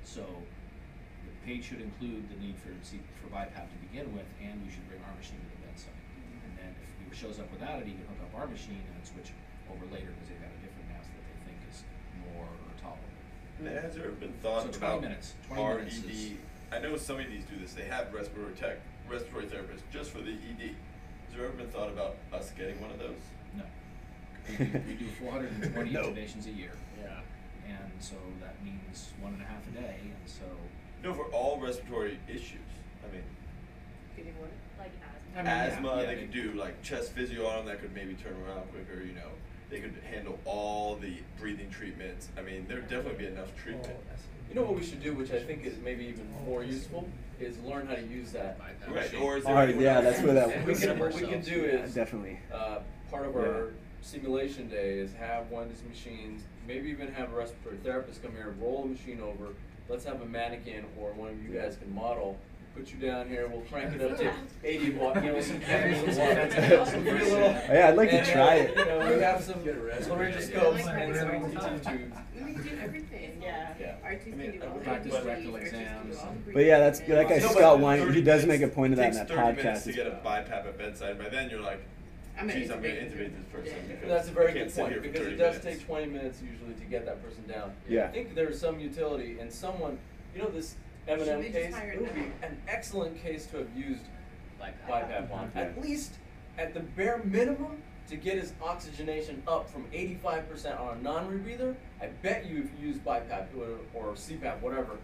So 0.06 0.22
the 0.22 1.34
page 1.42 1.66
should 1.66 1.82
include 1.82 2.30
the 2.30 2.38
need 2.38 2.54
for 2.62 2.70
for 3.18 3.28
BiPAP 3.34 3.66
to 3.66 3.78
begin 3.90 4.06
with, 4.14 4.26
and 4.38 4.62
we 4.62 4.70
should 4.70 4.86
bring 4.86 5.02
our 5.02 5.14
machine 5.18 5.42
to 5.42 5.48
the 5.50 5.60
bedside. 5.66 5.98
And 6.46 6.52
then 6.58 6.70
if 6.78 6.90
he 6.94 7.10
shows 7.10 7.42
up 7.42 7.50
without 7.50 7.82
it, 7.82 7.90
he 7.90 7.94
can 7.98 8.06
hook 8.06 8.22
up 8.30 8.32
our 8.38 8.46
machine 8.46 8.82
and 8.86 9.02
switch 9.02 9.34
over 9.66 9.82
later 9.90 10.14
because 10.14 10.30
they've 10.30 10.42
got 10.42 10.54
a 10.54 10.60
different 10.62 10.86
mask 10.94 11.10
that 11.10 11.22
they 11.26 11.36
think 11.50 11.58
is 11.66 11.82
more 12.22 12.46
tolerable. 12.78 13.10
Has 13.82 13.94
there 13.98 14.10
been 14.14 14.34
thought 14.42 14.62
So 14.62 14.70
20 14.70 14.78
about 14.78 15.00
minutes, 15.02 15.34
20 15.50 15.58
RED? 15.58 15.78
minutes 15.90 15.98
I 16.72 16.78
know 16.78 16.96
some 16.96 17.20
of 17.20 17.26
these 17.28 17.44
do 17.44 17.56
this. 17.60 17.74
They 17.74 17.84
have 17.84 18.12
respiratory 18.14 18.54
tech, 18.54 18.78
respiratory 19.08 19.44
therapists 19.46 19.82
just 19.92 20.10
for 20.10 20.18
the 20.22 20.30
ED. 20.32 20.60
Has 20.70 21.36
there 21.36 21.44
ever 21.46 21.52
been 21.54 21.68
thought 21.68 21.88
about 21.88 22.16
us 22.32 22.50
getting 22.56 22.80
one 22.80 22.90
of 22.90 22.98
those? 22.98 23.20
No. 23.56 23.64
We 24.58 24.64
do, 24.64 24.80
we 24.88 24.94
do 24.94 25.06
four 25.20 25.30
hundred 25.32 25.52
and 25.62 25.72
twenty 25.74 25.90
No. 25.90 26.02
intubations 26.04 26.46
a 26.46 26.50
year, 26.50 26.72
Yeah. 27.00 27.20
and 27.68 27.92
so 28.00 28.16
that 28.40 28.56
means 28.64 29.10
one 29.20 29.34
and 29.34 29.42
a 29.42 29.44
half 29.44 29.66
a 29.68 29.70
day, 29.70 29.96
and 30.02 30.12
so. 30.26 30.42
No, 31.04 31.14
for 31.14 31.26
all 31.26 31.60
respiratory 31.60 32.18
issues. 32.28 32.58
I 33.08 33.12
mean, 33.12 33.22
Getting 34.16 34.32
what? 34.40 34.50
Like 34.78 34.90
I 35.36 35.40
asthma. 35.40 35.42
mean, 35.42 35.46
yeah, 35.46 35.64
asthma. 35.64 35.88
yeah, 35.88 36.06
they 36.06 36.14
they- 36.14 36.20
could 36.22 36.32
do 36.32 36.52
like 36.54 36.82
chest 36.82 37.12
physio 37.12 37.46
on 37.46 37.58
them. 37.58 37.66
That 37.66 37.80
could 37.80 37.94
maybe 37.94 38.14
turn 38.14 38.34
around 38.46 38.62
quicker. 38.72 39.02
You 39.04 39.12
know, 39.14 39.30
they 39.70 39.78
could 39.80 39.94
handle 40.10 40.38
all 40.44 40.96
the 40.96 41.14
breathing 41.38 41.70
treatments. 41.70 42.28
I 42.36 42.42
mean, 42.42 42.66
there'd 42.68 42.88
definitely 42.88 43.24
be 43.26 43.30
enough 43.32 43.54
treatment. 43.62 43.94
Oh, 43.96 44.14
You 44.52 44.60
know 44.60 44.66
what 44.66 44.78
we 44.78 44.84
should 44.84 45.02
do, 45.02 45.14
which 45.14 45.30
I 45.32 45.40
think 45.40 45.64
is 45.64 45.78
maybe 45.82 46.04
even 46.04 46.28
more 46.44 46.62
useful, 46.62 47.08
is 47.40 47.58
learn 47.60 47.86
how 47.86 47.94
to 47.94 48.02
use 48.06 48.32
that. 48.32 48.58
Right, 48.86 49.14
or 49.14 49.38
is 49.38 49.44
there 49.44 49.54
Alright, 49.54 49.80
yeah, 49.80 49.94
else- 49.94 50.04
that's 50.04 50.20
where 50.22 50.34
that 50.34 50.50
And 50.50 50.66
we 50.66 50.74
can, 50.74 50.98
what 50.98 51.14
we 51.14 51.22
can 51.22 51.40
do 51.40 51.52
Yeah, 51.62 51.84
is. 51.84 51.94
definitely. 51.94 52.38
Uh, 52.52 52.80
part 53.10 53.24
of 53.24 53.34
Yeah. 53.34 53.40
our 53.40 53.70
simulation 54.02 54.68
day 54.68 54.98
is 54.98 55.14
have 55.14 55.50
one 55.50 55.62
of 55.62 55.68
these 55.70 55.82
machines, 55.88 56.42
maybe 56.68 56.90
even 56.90 57.10
have 57.14 57.32
a 57.32 57.36
respiratory 57.36 57.78
therapist 57.82 58.22
come 58.22 58.32
here, 58.32 58.54
roll 58.60 58.82
a 58.84 58.86
machine 58.88 59.20
over. 59.20 59.54
Let's 59.88 60.04
have 60.04 60.20
a 60.20 60.26
mannequin 60.26 60.84
or 61.00 61.12
one 61.12 61.30
of 61.30 61.42
you 61.42 61.58
guys 61.58 61.78
can 61.78 61.94
model, 61.94 62.36
put 62.74 62.90
you 62.92 62.98
down 62.98 63.28
here, 63.28 63.48
we'll 63.48 63.60
crank 63.62 63.94
it 63.94 64.02
up 64.10 64.16
to 64.18 64.32
eighty 64.64 64.90
watt, 64.92 65.22
you 65.22 65.32
know, 65.32 65.40
some 65.40 65.60
chemicals 65.60 66.16
and 66.18 66.18
water. 66.18 66.88
Give 67.02 67.04
you 67.06 67.12
a 67.12 67.28
little- 67.28 67.40
Yeah, 67.40 67.88
I'd 67.88 67.96
like 67.96 68.10
to 68.10 68.18
and, 68.18 68.28
uh, 68.28 68.32
try 68.32 68.54
it. 68.56 68.76
You 68.76 68.84
know, 68.84 69.14
we 69.16 69.22
have 69.22 69.42
some 69.42 69.60
laryngoscopes 69.60 70.86
and 70.86 71.16
some 71.16 71.28
Like 71.28 71.64
ET 71.64 71.82
tubes. 71.84 72.16
We 72.34 72.52
can 72.54 72.62
do 72.62 72.70
everything. 72.82 73.42
Yeah. 73.42 73.74
Yeah. 73.78 73.94
RTs 74.04 74.22
can 74.24 74.32
I 74.32 74.36
mean, 74.36 74.52
do 74.52 74.62
all 74.66 74.78
practice 74.78 75.12
the 75.14 75.22
rectal 75.22 75.52
RTs 75.52 75.52
can 75.52 75.52
do 75.52 75.56
exams 75.78 76.16
all 76.18 76.28
and- 76.30 76.46
the 76.46 76.52
But 76.52 76.64
yeah, 76.64 76.78
that's 76.78 76.98
that 77.00 77.08
guy 77.08 77.24
breathing. 77.24 77.42
No, 77.42 77.48
Scott 77.48 77.60
but 77.76 77.80
Wine. 77.80 77.98
30 78.00 78.14
He 78.14 78.22
does 78.22 78.46
make 78.46 78.56
a 78.56 78.60
minutes- 78.60 78.74
point 78.76 78.92
of 78.92 78.96
that 78.98 79.04
in 79.04 79.10
it 79.10 79.14
that 79.14 79.28
takes 79.28 79.40
30 79.40 79.52
podcast. 79.52 79.64
minutes 79.64 79.84
to 79.84 79.90
as 79.90 79.96
get 79.96 80.06
a 80.06 80.10
well. 80.10 80.20
BiPAP 80.42 80.66
at 80.66 80.78
bedside. 80.78 81.18
By 81.18 81.28
then, 81.28 81.50
you're 81.50 81.60
like, 81.60 81.80
I'm 82.38 82.46
gonna 82.48 82.58
geez, 82.60 82.70
I'm 82.70 82.80
going 82.82 82.94
to 82.94 83.00
intubate 83.02 83.12
intubate 83.12 83.36
this 83.36 83.46
person. 83.52 83.74
Yeah. 83.88 83.94
because 83.94 84.08
That's 84.08 84.28
a 84.28 84.30
I 84.30 84.34
very 84.34 84.52
can't 84.52 84.64
good 84.64 84.72
sit 84.72 84.80
here 84.88 84.88
point, 84.88 84.94
for 84.94 85.00
because 85.12 85.20
30 85.20 85.34
it 85.34 85.36
does 85.38 85.56
minutes. 85.64 85.78
take 85.78 85.86
twenty 85.86 86.06
minutes 86.06 86.42
usually 86.42 86.74
to 86.74 86.84
get 86.86 87.04
that 87.04 87.22
person 87.22 87.44
down. 87.46 87.72
Yeah. 87.88 88.04
I 88.06 88.08
think 88.08 88.34
there's 88.34 88.58
some 88.58 88.80
utility 88.80 89.38
in 89.38 89.50
someone, 89.50 89.98
you 90.34 90.42
know, 90.42 90.48
this 90.48 90.76
M 91.08 91.18
and 91.18 91.26
Should 91.26 91.44
M 91.46 91.52
case, 91.52 91.74
it 91.76 92.00
would 92.00 92.14
be 92.14 92.32
an 92.42 92.56
excellent 92.68 93.20
case 93.22 93.46
to 93.46 93.58
have 93.58 93.76
used 93.76 94.02
BiPAP. 94.60 94.88
BiPAP 94.88 95.32
on. 95.32 95.50
At 95.54 95.80
least, 95.80 96.14
at 96.58 96.74
the 96.74 96.80
bare 96.80 97.20
minimum, 97.24 97.82
to 98.08 98.16
get 98.16 98.38
his 98.38 98.52
oxygenation 98.62 99.42
up 99.48 99.68
from 99.70 99.86
eighty-five 99.92 100.48
percent 100.48 100.78
on 100.78 100.98
a 100.98 101.02
non-rebreather, 101.02 101.74
I 102.00 102.06
bet 102.22 102.46
you 102.46 102.58
if 102.58 102.70
you 102.80 102.88
used 102.88 103.04
BiPAP 103.04 103.46
or 103.94 104.12
CPAP, 104.12 104.60
whatever, 104.60 104.98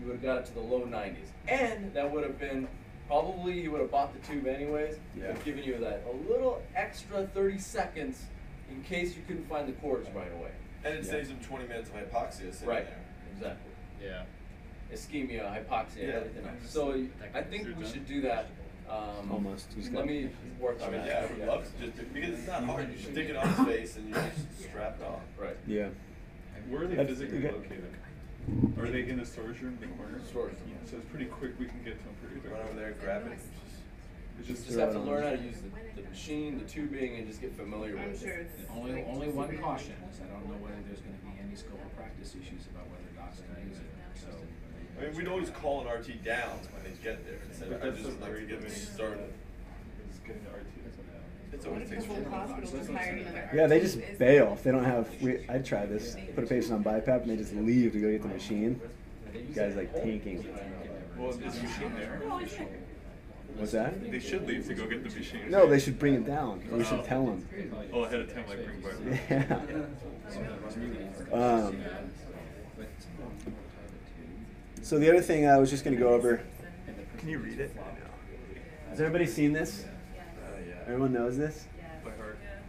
you 0.00 0.06
would 0.06 0.14
have 0.16 0.22
got 0.22 0.38
it 0.38 0.46
to 0.46 0.54
the 0.54 0.60
low 0.60 0.84
nineties. 0.84 1.28
And 1.48 1.92
that 1.94 2.10
would 2.10 2.22
have 2.24 2.38
been, 2.38 2.68
probably 3.08 3.60
you 3.60 3.70
would 3.72 3.80
have 3.80 3.90
bought 3.90 4.12
the 4.12 4.26
tube 4.26 4.46
anyways, 4.46 4.96
Yeah. 5.16 5.32
but 5.32 5.44
given 5.44 5.64
you 5.64 5.78
that, 5.78 6.04
a 6.08 6.30
little 6.30 6.62
extra 6.76 7.26
thirty 7.28 7.58
seconds 7.58 8.24
in 8.70 8.82
case 8.84 9.16
you 9.16 9.22
couldn't 9.26 9.48
find 9.48 9.68
the 9.68 9.72
cords 9.72 10.08
right 10.14 10.32
away. 10.32 10.50
And 10.84 10.94
it 10.94 11.04
Yeah. 11.04 11.10
saves 11.10 11.30
him 11.30 11.38
20 11.40 11.68
minutes 11.68 11.90
of 11.90 11.96
hypoxia 11.96 12.52
sitting 12.52 12.68
Right, 12.68 12.86
there. 12.86 12.98
exactly. 13.32 13.70
Yeah. 14.02 14.22
Ischemia, 14.92 15.42
hypoxia, 15.50 15.96
Yeah. 16.08 16.08
everything 16.14 16.46
else. 16.46 16.70
So 16.70 17.04
I 17.34 17.42
think 17.42 17.68
we 17.78 17.86
should 17.86 18.06
do 18.06 18.20
that. 18.22 18.46
Um, 18.88 19.30
Almost. 19.32 19.72
He's 19.74 19.86
Let 19.88 19.94
got- 20.00 20.06
me 20.06 20.28
work 20.60 20.82
on 20.82 20.92
it. 20.92 20.98
that. 20.98 21.06
yeah, 21.06 21.18
I 21.26 21.32
would 21.38 21.48
love 21.48 21.64
to 21.80 21.86
just 21.88 22.12
because 22.12 22.34
it's 22.38 22.46
not 22.46 22.64
hard. 22.64 22.88
You 22.90 22.94
just 22.96 23.10
stick 23.12 23.28
it 23.30 23.36
on 23.36 23.48
his 23.48 23.66
face 23.66 23.96
and 23.96 24.08
you 24.08 24.14
just 24.14 24.68
strap 24.68 24.98
it 25.00 25.06
on. 25.06 25.20
Right. 25.38 25.56
Yeah. 25.66 25.88
Where 26.68 26.82
are 26.82 26.86
they 26.86 26.96
physically 27.06 27.38
you 27.40 27.48
located? 27.50 27.94
Are 28.78 28.86
they 28.90 29.08
in 29.08 29.18
the 29.18 29.24
storage 29.24 29.60
room 29.62 29.78
in 29.80 29.88
the 29.88 29.96
corner? 29.96 30.20
Storage 30.28 30.54
room. 30.66 30.76
So 30.84 30.96
it's 30.98 31.06
pretty 31.08 31.26
quick, 31.26 31.58
we 31.58 31.66
can 31.66 31.82
get 31.84 31.96
to 31.98 32.04
them 32.04 32.14
pretty 32.20 32.40
quick. 32.40 32.52
Run 32.52 32.62
over 32.68 32.74
there, 32.78 32.92
grab 33.00 33.26
it. 33.28 33.32
It's 33.32 34.48
You 34.48 34.54
just. 34.54 34.66
just 34.66 34.78
have 34.78 34.92
to 34.92 34.98
learn 34.98 35.22
how 35.22 35.30
to 35.30 35.38
use 35.42 35.56
the, 35.62 36.02
the 36.02 36.08
machine, 36.08 36.58
the 36.58 36.64
tubing, 36.68 37.16
and 37.16 37.26
just 37.26 37.40
get 37.40 37.56
familiar 37.56 37.96
I'm 37.96 38.10
with 38.12 38.20
sure 38.20 38.32
it. 38.44 38.50
it's. 38.58 38.68
Only, 38.70 38.92
like 38.92 39.06
only 39.08 39.28
one 39.28 39.56
caution 39.58 39.94
is 40.10 40.20
I 40.20 40.26
don't 40.26 40.44
know 40.48 40.58
whether 40.60 40.76
there's 40.86 41.00
gonna 41.00 41.16
be 41.24 41.32
any 41.40 41.54
scope 41.56 41.80
of 41.80 41.96
practice 41.96 42.34
issues 42.34 42.66
about 42.68 42.84
whether 42.92 43.08
docs 43.16 43.40
can 43.40 43.56
use 43.68 43.78
it, 43.78 43.88
so. 44.18 44.28
I 44.98 45.04
mean, 45.06 45.16
we'd 45.16 45.28
always 45.28 45.50
call 45.50 45.80
an 45.80 45.88
RT 45.88 46.22
down 46.24 46.58
when 46.72 46.84
they 46.84 46.90
get 47.02 47.24
there 47.26 47.38
and 47.44 47.54
say, 47.54 47.66
But 47.68 47.82
I 47.82 47.90
that's 47.90 48.02
just 48.02 48.18
the 48.20 48.24
like 48.26 48.34
to 48.36 48.40
get 48.42 48.60
them 48.60 48.70
started. 48.70 49.32
It's 50.08 50.18
getting 50.20 50.42
the 50.44 50.50
RTS 50.50 50.96
now. 50.98 51.52
It's 51.52 51.66
always 51.66 51.82
if 51.82 51.88
the 51.90 51.94
takes 51.96 52.06
whole 52.06 52.16
forever. 52.16 52.30
hospital 52.30 52.70
just 52.78 52.90
hired 52.90 53.18
another 53.20 53.50
Yeah, 53.54 53.66
they 53.66 53.80
just 53.80 53.98
bail 54.18 54.52
if 54.54 54.62
they 54.62 54.70
don't 54.70 54.84
have. 54.84 55.08
We, 55.20 55.44
I'd 55.48 55.64
try 55.64 55.86
this. 55.86 56.16
Put 56.34 56.44
a 56.44 56.46
patient 56.46 56.72
on 56.74 56.84
BiPAP 56.84 57.22
and 57.22 57.30
they 57.30 57.36
just 57.36 57.54
leave 57.54 57.92
to 57.92 58.00
go 58.00 58.10
get 58.10 58.22
the 58.22 58.28
machine. 58.28 58.80
You 59.34 59.54
guys 59.54 59.74
like 59.76 59.92
tanking. 59.94 60.46
Well, 61.16 61.30
is 61.30 61.38
the 61.38 61.46
machine 61.46 61.94
there? 61.96 62.20
What's 63.56 63.72
that? 63.72 64.10
They 64.10 64.18
should 64.18 64.46
leave 64.46 64.66
to 64.66 64.74
go 64.74 64.86
get 64.86 65.04
the 65.04 65.10
machine. 65.10 65.50
No, 65.50 65.66
they 65.66 65.78
should 65.78 65.98
bring 65.98 66.14
it 66.14 66.26
down. 66.26 66.62
We 66.70 66.84
should 66.84 67.04
tell 67.04 67.26
them. 67.26 67.46
Oh, 67.92 68.04
ahead 68.04 68.20
of 68.20 68.32
time, 68.32 68.44
like 68.48 68.64
bring 68.64 68.80
by. 68.80 69.20
Yeah. 69.30 69.60
Um, 71.32 71.76
so 74.82 74.98
the 74.98 75.08
other 75.10 75.20
thing 75.22 75.46
I 75.46 75.58
was 75.58 75.70
just 75.70 75.84
going 75.84 75.96
to 75.96 76.02
go 76.02 76.10
over. 76.10 76.40
Can 77.18 77.28
you 77.28 77.38
read 77.38 77.60
it? 77.60 77.74
Has 78.90 79.00
everybody 79.00 79.26
seen 79.26 79.52
this? 79.52 79.84
Uh, 79.84 80.58
yeah. 80.68 80.74
Everyone 80.86 81.12
knows 81.12 81.36
this. 81.38 81.66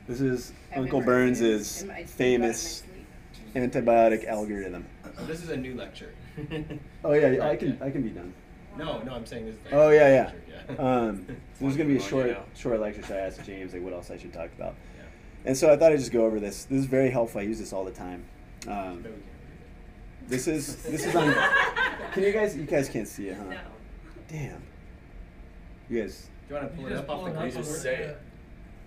This 0.07 0.21
is 0.21 0.53
Uncle 0.75 0.99
never 0.99 1.11
Burns' 1.11 1.39
seen 1.39 1.49
it. 1.49 1.53
I 1.53 1.63
speak 1.63 1.79
about 1.79 1.79
it 1.79 1.81
in 1.81 1.87
my 1.87 2.03
famous 2.05 2.83
antibiotic 3.55 4.25
algorithm. 4.27 4.85
This 5.27 5.41
is 5.43 5.49
a 5.49 5.57
new 5.57 5.75
lecture. 5.75 6.13
Oh 7.03 7.13
yeah, 7.13 7.47
I 7.47 7.55
can 7.55 7.77
I 7.81 7.89
can 7.89 8.01
be 8.01 8.09
done. 8.09 8.33
No, 8.77 9.01
no, 9.03 9.13
I'm 9.13 9.25
saying 9.25 9.45
this. 9.45 9.55
Is 9.55 9.61
Oh 9.71 9.89
yeah, 9.89 10.07
yeah. 10.09 10.23
lecture, 10.25 10.41
yeah. 10.69 10.75
Um, 11.07 11.25
so 11.27 11.35
there's 11.61 11.77
gonna 11.77 11.89
be 11.89 11.97
a 11.97 12.01
short 12.01 12.27
now. 12.27 12.43
short 12.55 12.79
lecture. 12.79 13.03
So 13.03 13.15
I 13.15 13.19
asked 13.19 13.43
James 13.45 13.73
like 13.73 13.81
what 13.83 13.93
else 13.93 14.11
I 14.11 14.17
should 14.17 14.33
talk 14.33 14.49
about, 14.57 14.75
Yeah. 14.97 15.03
and 15.45 15.57
so 15.57 15.71
I 15.71 15.77
thought 15.77 15.91
I'd 15.93 15.99
just 15.99 16.11
go 16.11 16.25
over 16.25 16.39
this. 16.39 16.65
This 16.65 16.79
is 16.79 16.85
very 16.85 17.09
helpful. 17.11 17.39
I 17.39 17.43
use 17.43 17.59
this 17.59 17.71
all 17.71 17.85
the 17.85 17.91
time. 17.91 18.25
Um, 18.67 18.71
But 18.71 18.73
we 18.73 18.77
can't 19.01 19.05
read 19.05 19.11
it. 19.13 20.12
This 20.27 20.47
is 20.47 20.75
this 20.83 21.05
is 21.05 21.15
on. 21.15 21.33
Can 22.13 22.23
you 22.23 22.31
guys 22.31 22.55
you 22.55 22.63
guys 22.63 22.89
can't 22.89 23.07
see 23.07 23.27
it, 23.29 23.37
huh? 23.37 23.43
No. 23.49 23.57
Damn. 24.29 24.63
You 25.89 26.01
guys. 26.01 26.29
Do 26.47 26.55
you 26.55 26.61
want 26.61 26.71
to 26.71 26.77
pull 26.77 26.87
it 26.87 26.93
up 26.93 27.09
off 27.09 27.33
the 27.33 27.45
You 27.45 27.51
just 27.51 27.81
say 27.81 27.95
it. 27.95 28.21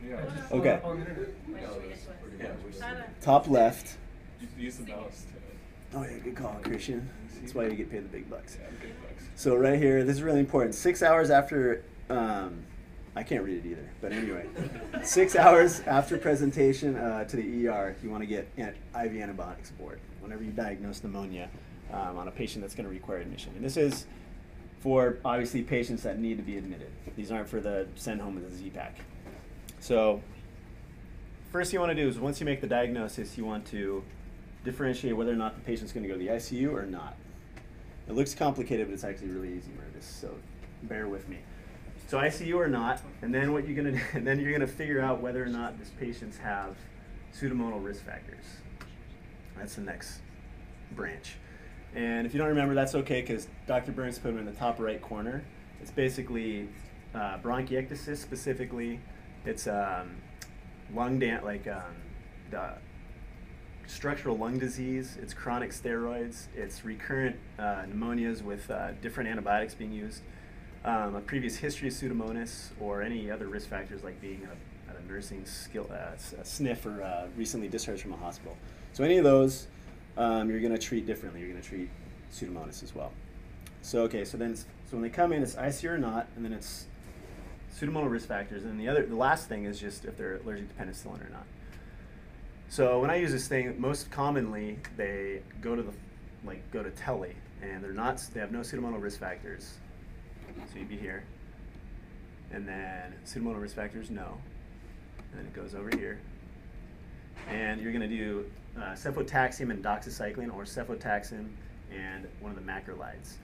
Yeah, 0.06 0.20
just 0.36 0.52
Okay. 0.52 0.80
Wait, 0.84 0.84
No, 0.84 0.94
we 0.94 1.54
that's 1.54 2.04
get 2.04 2.04
to 2.04 2.10
pretty 2.22 2.44
it? 2.44 2.48
much 2.64 2.64
what 2.64 2.74
Shut. 2.74 3.20
Top 3.22 3.48
left. 3.48 3.96
use- 4.40 4.50
use 4.58 4.76
the 4.76 4.86
mouse. 4.92 5.24
Oh 5.94 6.02
yeah, 6.02 6.18
good 6.18 6.36
call, 6.36 6.54
Christian. 6.62 7.08
That's 7.40 7.54
why 7.54 7.66
you 7.66 7.74
get 7.74 7.90
paid 7.90 8.04
the 8.04 8.08
big 8.08 8.28
bucks. 8.28 8.58
Yeah, 8.60 8.68
big 8.82 8.90
bucks. 9.00 9.24
So 9.36 9.56
right 9.56 9.78
here, 9.78 10.04
this 10.04 10.16
is 10.16 10.22
really 10.22 10.40
important. 10.40 10.74
Six 10.74 11.02
hours 11.02 11.30
after, 11.30 11.82
um, 12.10 12.62
I 13.14 13.22
can't 13.22 13.42
read 13.44 13.64
it 13.64 13.68
either, 13.68 13.88
but 14.00 14.12
anyway, 14.12 14.46
six 15.02 15.36
hours 15.36 15.80
after 15.86 16.18
presentation 16.18 16.96
uh, 16.96 17.24
to 17.24 17.36
the 17.36 17.68
ER, 17.68 17.96
you 18.02 18.10
want 18.10 18.22
to 18.22 18.26
get 18.26 18.48
an 18.58 18.74
IV 19.00 19.16
antibiotics 19.16 19.70
aboard 19.70 20.00
whenever 20.26 20.42
you 20.42 20.50
diagnose 20.50 21.02
pneumonia 21.02 21.48
um, 21.92 22.18
on 22.18 22.28
a 22.28 22.30
patient 22.30 22.62
that's 22.62 22.74
going 22.74 22.84
to 22.84 22.90
require 22.90 23.18
admission. 23.18 23.52
And 23.54 23.64
this 23.64 23.76
is 23.76 24.06
for 24.80 25.18
obviously 25.24 25.62
patients 25.62 26.02
that 26.02 26.18
need 26.18 26.36
to 26.36 26.42
be 26.42 26.58
admitted. 26.58 26.90
These 27.16 27.30
aren't 27.30 27.48
for 27.48 27.60
the 27.60 27.86
send 27.94 28.20
home 28.20 28.34
with 28.34 28.44
a 28.44 28.50
Z-Pak. 28.50 28.96
So 29.78 30.20
first 31.52 31.72
you 31.72 31.78
want 31.78 31.90
to 31.90 31.94
do 31.94 32.08
is 32.08 32.18
once 32.18 32.40
you 32.40 32.46
make 32.46 32.60
the 32.60 32.66
diagnosis, 32.66 33.38
you 33.38 33.44
want 33.44 33.66
to 33.68 34.02
differentiate 34.64 35.16
whether 35.16 35.32
or 35.32 35.36
not 35.36 35.54
the 35.54 35.60
patient's 35.62 35.92
going 35.92 36.02
to 36.02 36.08
go 36.08 36.18
to 36.18 36.24
the 36.24 36.30
ICU 36.30 36.72
or 36.72 36.86
not. 36.86 37.16
It 38.08 38.14
looks 38.14 38.34
complicated, 38.34 38.88
but 38.88 38.94
it's 38.94 39.04
actually 39.04 39.28
really 39.28 39.48
easy, 39.48 39.70
Mervis. 39.70 40.02
So 40.02 40.34
bear 40.82 41.08
with 41.08 41.28
me. 41.28 41.38
So 42.08 42.18
ICU 42.18 42.54
or 42.54 42.68
not, 42.68 43.00
and 43.22 43.34
then 43.34 43.52
what 43.52 43.66
you're 43.66 43.74
gonna 43.74 44.00
and 44.12 44.24
then 44.28 44.38
you're 44.38 44.52
gonna 44.52 44.66
figure 44.66 45.00
out 45.00 45.20
whether 45.20 45.42
or 45.42 45.48
not 45.48 45.76
this 45.76 45.90
patients 45.98 46.36
have 46.38 46.76
pseudomonal 47.34 47.84
risk 47.84 48.04
factors. 48.04 48.44
That's 49.58 49.74
the 49.74 49.82
next 49.82 50.20
branch. 50.92 51.36
And 51.94 52.26
if 52.26 52.34
you 52.34 52.38
don't 52.38 52.48
remember, 52.48 52.74
that's 52.74 52.94
okay 52.94 53.20
because 53.22 53.48
Dr. 53.66 53.92
Burns 53.92 54.18
put 54.18 54.28
them 54.28 54.38
in 54.38 54.46
the 54.46 54.52
top 54.52 54.78
right 54.78 55.00
corner. 55.00 55.42
It's 55.80 55.90
basically 55.90 56.68
uh, 57.14 57.38
bronchiectasis 57.38 58.18
specifically. 58.18 59.00
It's 59.44 59.66
um, 59.66 60.16
lung 60.94 61.18
dan- 61.18 61.44
like 61.44 61.66
um, 61.66 61.96
the 62.50 62.74
structural 63.86 64.36
lung 64.36 64.58
disease, 64.58 65.16
it's 65.20 65.32
chronic 65.32 65.70
steroids, 65.70 66.46
it's 66.54 66.84
recurrent 66.84 67.36
uh, 67.58 67.84
pneumonias 67.86 68.42
with 68.42 68.70
uh, 68.70 68.92
different 69.00 69.30
antibiotics 69.30 69.74
being 69.74 69.92
used, 69.92 70.22
um, 70.84 71.14
a 71.14 71.20
previous 71.20 71.56
history 71.56 71.88
of 71.88 71.94
pseudomonas, 71.94 72.70
or 72.80 73.02
any 73.02 73.30
other 73.30 73.46
risk 73.46 73.68
factors 73.68 74.02
like 74.02 74.20
being 74.20 74.46
a, 74.46 74.92
a 74.92 75.02
nursing 75.08 75.44
skill, 75.44 75.88
uh, 75.92 76.16
a 76.40 76.44
sniff 76.44 76.84
or 76.84 77.02
uh, 77.02 77.26
recently 77.36 77.68
discharged 77.68 78.02
from 78.02 78.12
a 78.12 78.16
hospital. 78.16 78.56
So 78.96 79.04
any 79.04 79.18
of 79.18 79.24
those, 79.24 79.66
um, 80.16 80.48
you're 80.48 80.58
going 80.58 80.72
to 80.72 80.78
treat 80.78 81.04
differently. 81.04 81.40
You're 81.40 81.50
going 81.50 81.60
to 81.60 81.68
treat 81.68 81.90
pseudomonas 82.32 82.82
as 82.82 82.94
well. 82.94 83.12
So 83.82 84.00
okay, 84.04 84.24
so 84.24 84.38
then 84.38 84.56
so 84.56 84.64
when 84.92 85.02
they 85.02 85.10
come 85.10 85.34
in, 85.34 85.42
it's 85.42 85.54
ICU 85.54 85.90
or 85.90 85.98
not, 85.98 86.28
and 86.34 86.42
then 86.42 86.54
it's 86.54 86.86
pseudomonal 87.78 88.10
risk 88.10 88.26
factors, 88.26 88.64
and 88.64 88.80
the 88.80 88.88
other 88.88 89.04
the 89.04 89.14
last 89.14 89.50
thing 89.50 89.66
is 89.66 89.78
just 89.78 90.06
if 90.06 90.16
they're 90.16 90.36
allergic 90.36 90.74
to 90.74 90.82
penicillin 90.82 91.20
or 91.20 91.28
not. 91.28 91.44
So 92.70 92.98
when 92.98 93.10
I 93.10 93.16
use 93.16 93.32
this 93.32 93.46
thing, 93.48 93.78
most 93.78 94.10
commonly 94.10 94.78
they 94.96 95.42
go 95.60 95.76
to 95.76 95.82
the 95.82 95.92
like 96.46 96.62
go 96.70 96.82
to 96.82 96.90
Telly, 96.92 97.36
and 97.60 97.84
they're 97.84 97.92
not. 97.92 98.16
They 98.32 98.40
have 98.40 98.50
no 98.50 98.60
pseudomonal 98.60 99.02
risk 99.02 99.20
factors. 99.20 99.74
So 100.72 100.78
you'd 100.78 100.88
be 100.88 100.96
here, 100.96 101.22
and 102.50 102.66
then 102.66 103.12
pseudomonal 103.26 103.60
risk 103.60 103.76
factors 103.76 104.10
no, 104.10 104.38
and 105.18 105.40
then 105.40 105.44
it 105.44 105.52
goes 105.52 105.74
over 105.74 105.90
here, 105.94 106.18
and 107.48 107.80
you're 107.80 107.92
gonna 107.92 108.08
do 108.08 108.44
uh, 108.76 108.92
cefotaxime 108.92 109.70
and 109.70 109.84
doxycycline, 109.84 110.52
or 110.54 110.64
cefotaxime 110.64 111.48
and 111.92 112.26
one 112.40 112.52
of 112.52 112.56
the 112.56 112.72
macrolides. 112.72 113.34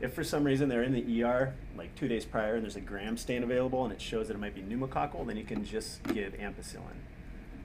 If 0.00 0.14
for 0.14 0.24
some 0.24 0.42
reason 0.42 0.68
they're 0.68 0.82
in 0.82 0.92
the 0.92 1.22
ER 1.22 1.54
like 1.76 1.94
two 1.94 2.08
days 2.08 2.24
prior 2.24 2.54
and 2.54 2.64
there's 2.64 2.76
a 2.76 2.80
gram 2.80 3.16
stain 3.16 3.44
available 3.44 3.84
and 3.84 3.92
it 3.92 4.00
shows 4.00 4.28
that 4.28 4.34
it 4.34 4.40
might 4.40 4.54
be 4.54 4.62
pneumococcal, 4.62 5.26
then 5.26 5.36
you 5.36 5.44
can 5.44 5.64
just 5.64 6.02
give 6.04 6.32
ampicillin. 6.34 6.98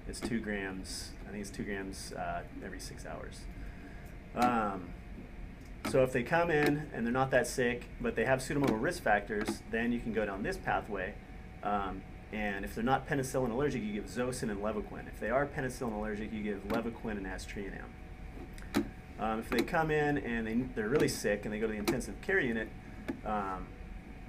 It's 0.08 0.20
two 0.20 0.40
grams. 0.40 1.10
I 1.28 1.32
think 1.32 1.42
it's 1.42 1.50
two 1.50 1.64
grams 1.64 2.14
uh, 2.14 2.44
every 2.64 2.80
six 2.80 3.06
hours. 3.06 3.42
Um, 4.36 4.90
so 5.90 6.04
if 6.04 6.12
they 6.14 6.24
come 6.24 6.52
in 6.52 6.90
and 6.94 7.06
they're 7.06 7.14
not 7.14 7.32
that 7.32 7.48
sick, 7.48 7.90
but 8.00 8.16
they 8.16 8.26
have 8.26 8.40
pseudomonal 8.40 8.82
risk 8.82 9.02
factors, 9.02 9.62
then 9.72 9.92
you 9.92 10.00
can 10.00 10.14
go 10.14 10.26
down 10.26 10.44
this 10.44 10.58
pathway. 10.58 11.16
Um, 11.64 12.04
and 12.34 12.66
if 12.66 12.76
they're 12.76 12.84
not 12.84 13.08
penicillin 13.08 13.52
allergic, 13.52 13.82
you 13.84 13.94
give 13.94 14.06
Zosyn 14.06 14.50
and 14.50 14.62
Levaquin. 14.62 15.08
If 15.08 15.20
they 15.20 15.30
are 15.30 15.46
penicillin 15.46 15.94
allergic, 15.94 16.34
you 16.34 16.44
give 16.44 16.68
Levaquin 16.68 17.12
and 17.12 17.26
Aztreonam. 17.26 18.84
Um, 19.20 19.40
if 19.40 19.50
they 19.50 19.62
come 19.62 19.90
in 19.90 20.20
and 20.20 20.46
they, 20.46 20.54
they're 20.76 20.90
really 20.90 21.08
sick 21.08 21.46
and 21.46 21.54
they 21.54 21.60
go 21.60 21.68
to 21.68 21.74
the 21.74 21.80
intensive 21.80 22.20
care 22.22 22.40
unit, 22.40 22.70
um, 23.26 23.66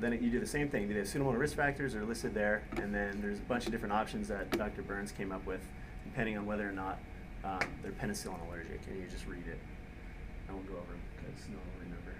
then 0.00 0.12
it, 0.12 0.20
you 0.20 0.30
do 0.30 0.40
the 0.40 0.46
same 0.46 0.68
thing. 0.68 0.88
The 0.88 0.94
pseudomonal 0.94 1.38
risk 1.38 1.56
factors 1.56 1.94
are 1.94 2.04
listed 2.04 2.32
there, 2.32 2.62
and 2.76 2.94
then 2.94 3.20
there's 3.20 3.38
a 3.38 3.42
bunch 3.42 3.66
of 3.66 3.72
different 3.72 3.92
options 3.92 4.28
that 4.28 4.50
Dr. 4.56 4.82
Burns 4.82 5.12
came 5.12 5.32
up 5.32 5.44
with, 5.44 5.60
depending 6.04 6.38
on 6.38 6.46
whether 6.46 6.68
or 6.68 6.72
not 6.72 6.98
um, 7.44 7.60
they're 7.82 7.92
penicillin 7.92 8.40
allergic, 8.48 8.80
and 8.88 8.96
you 8.98 9.06
just 9.10 9.26
read 9.26 9.46
it. 9.46 9.58
I 10.48 10.52
won't 10.52 10.66
go 10.66 10.74
over 10.74 10.92
them 10.92 11.00
because 11.16 11.48
no 11.48 11.56
one 11.56 11.66
will 11.74 11.84
remember. 11.84 12.14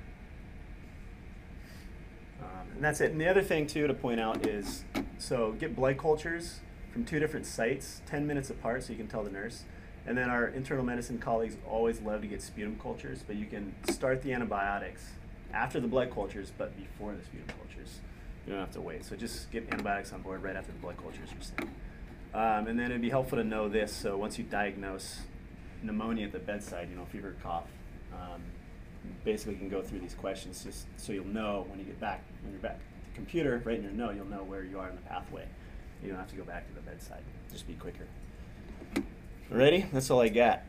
Um, 2.41 2.73
and 2.75 2.85
that's 2.85 3.01
it. 3.01 3.13
And 3.13 3.21
the 3.21 3.29
other 3.29 3.43
thing 3.43 3.67
too 3.67 3.87
to 3.87 3.95
point 3.95 4.21
out 4.21 4.47
is, 4.47 4.85
so 5.19 5.53
get 5.53 5.75
blood 5.75 5.99
cultures 5.99 6.61
from 6.93 7.05
two 7.05 7.19
different 7.19 7.47
sites, 7.47 8.03
10 8.07 8.27
minutes 8.27 8.51
apart, 8.51 8.83
so 8.83 8.93
you 8.93 8.99
can 8.99 9.09
tell 9.09 9.23
the 9.23 9.31
nurse. 9.31 9.65
And 10.07 10.17
then 10.17 10.31
our 10.31 10.49
internal 10.49 10.85
medicine 10.85 11.19
colleagues 11.19 11.57
always 11.69 12.01
love 12.01 12.23
to 12.23 12.27
get 12.27 12.41
sputum 12.41 12.79
cultures, 12.81 13.23
but 13.27 13.37
you 13.37 13.47
can 13.47 13.75
start 13.91 14.23
the 14.23 14.33
antibiotics 14.33 15.11
after 15.53 15.81
the 15.81 15.89
blood 15.89 16.11
cultures, 16.13 16.53
but 16.57 16.77
before 16.77 17.15
the 17.15 17.23
sputum 17.25 17.47
cultures. 17.59 18.01
You 18.47 18.55
don't 18.55 18.61
have 18.61 18.73
to 18.73 18.81
wait. 18.81 19.05
So 19.05 19.17
just 19.17 19.51
get 19.51 19.71
antibiotics 19.71 20.13
on 20.13 20.23
board 20.23 20.43
right 20.43 20.57
after 20.57 20.73
the 20.73 20.79
blood 20.79 20.97
cultures 20.97 21.29
are 21.39 21.43
sent. 21.43 21.71
Um, 22.33 22.67
and 22.69 22.79
then 22.79 22.87
it'd 22.87 23.03
be 23.03 23.11
helpful 23.11 23.37
to 23.37 23.45
know 23.45 23.69
this. 23.69 23.93
So 23.93 24.17
once 24.17 24.39
you 24.39 24.45
diagnose 24.45 25.21
pneumonia 25.83 26.27
at 26.27 26.33
the 26.33 26.39
bedside, 26.39 26.89
you 26.91 26.97
know, 26.97 27.05
fever, 27.05 27.37
cough, 27.43 27.69
um, 28.13 28.43
basically 29.25 29.57
can 29.57 29.69
go 29.69 29.83
through 29.83 30.01
these 30.01 30.15
questions 30.15 30.65
just 30.65 30.87
so 30.97 31.13
you'll 31.13 31.27
know 31.27 31.67
when 31.69 31.79
you 31.79 31.85
get 31.85 32.01
back, 32.01 32.23
when 32.43 32.53
you're 32.53 32.61
back 32.61 32.73
at 32.73 33.11
the 33.11 33.15
computer, 33.15 33.61
right 33.65 33.77
in 33.77 33.83
your 33.83 33.93
note, 33.93 34.17
you'll 34.17 34.27
know 34.27 34.43
where 34.43 34.65
you 34.65 34.79
are 34.79 34.89
in 34.89 34.95
the 34.95 35.03
pathway. 35.03 35.47
You 36.03 36.09
don't 36.11 36.19
have 36.19 36.31
to 36.31 36.37
go 36.37 36.45
back 36.45 36.69
to 36.69 36.75
the 36.75 36.81
bedside. 36.81 37.23
Just 37.51 37.67
be 37.67 37.75
quicker. 37.75 38.07
Ready? 39.51 39.87
That's 39.93 40.11
all 40.11 40.21
I 40.21 40.29
got. 40.29 40.63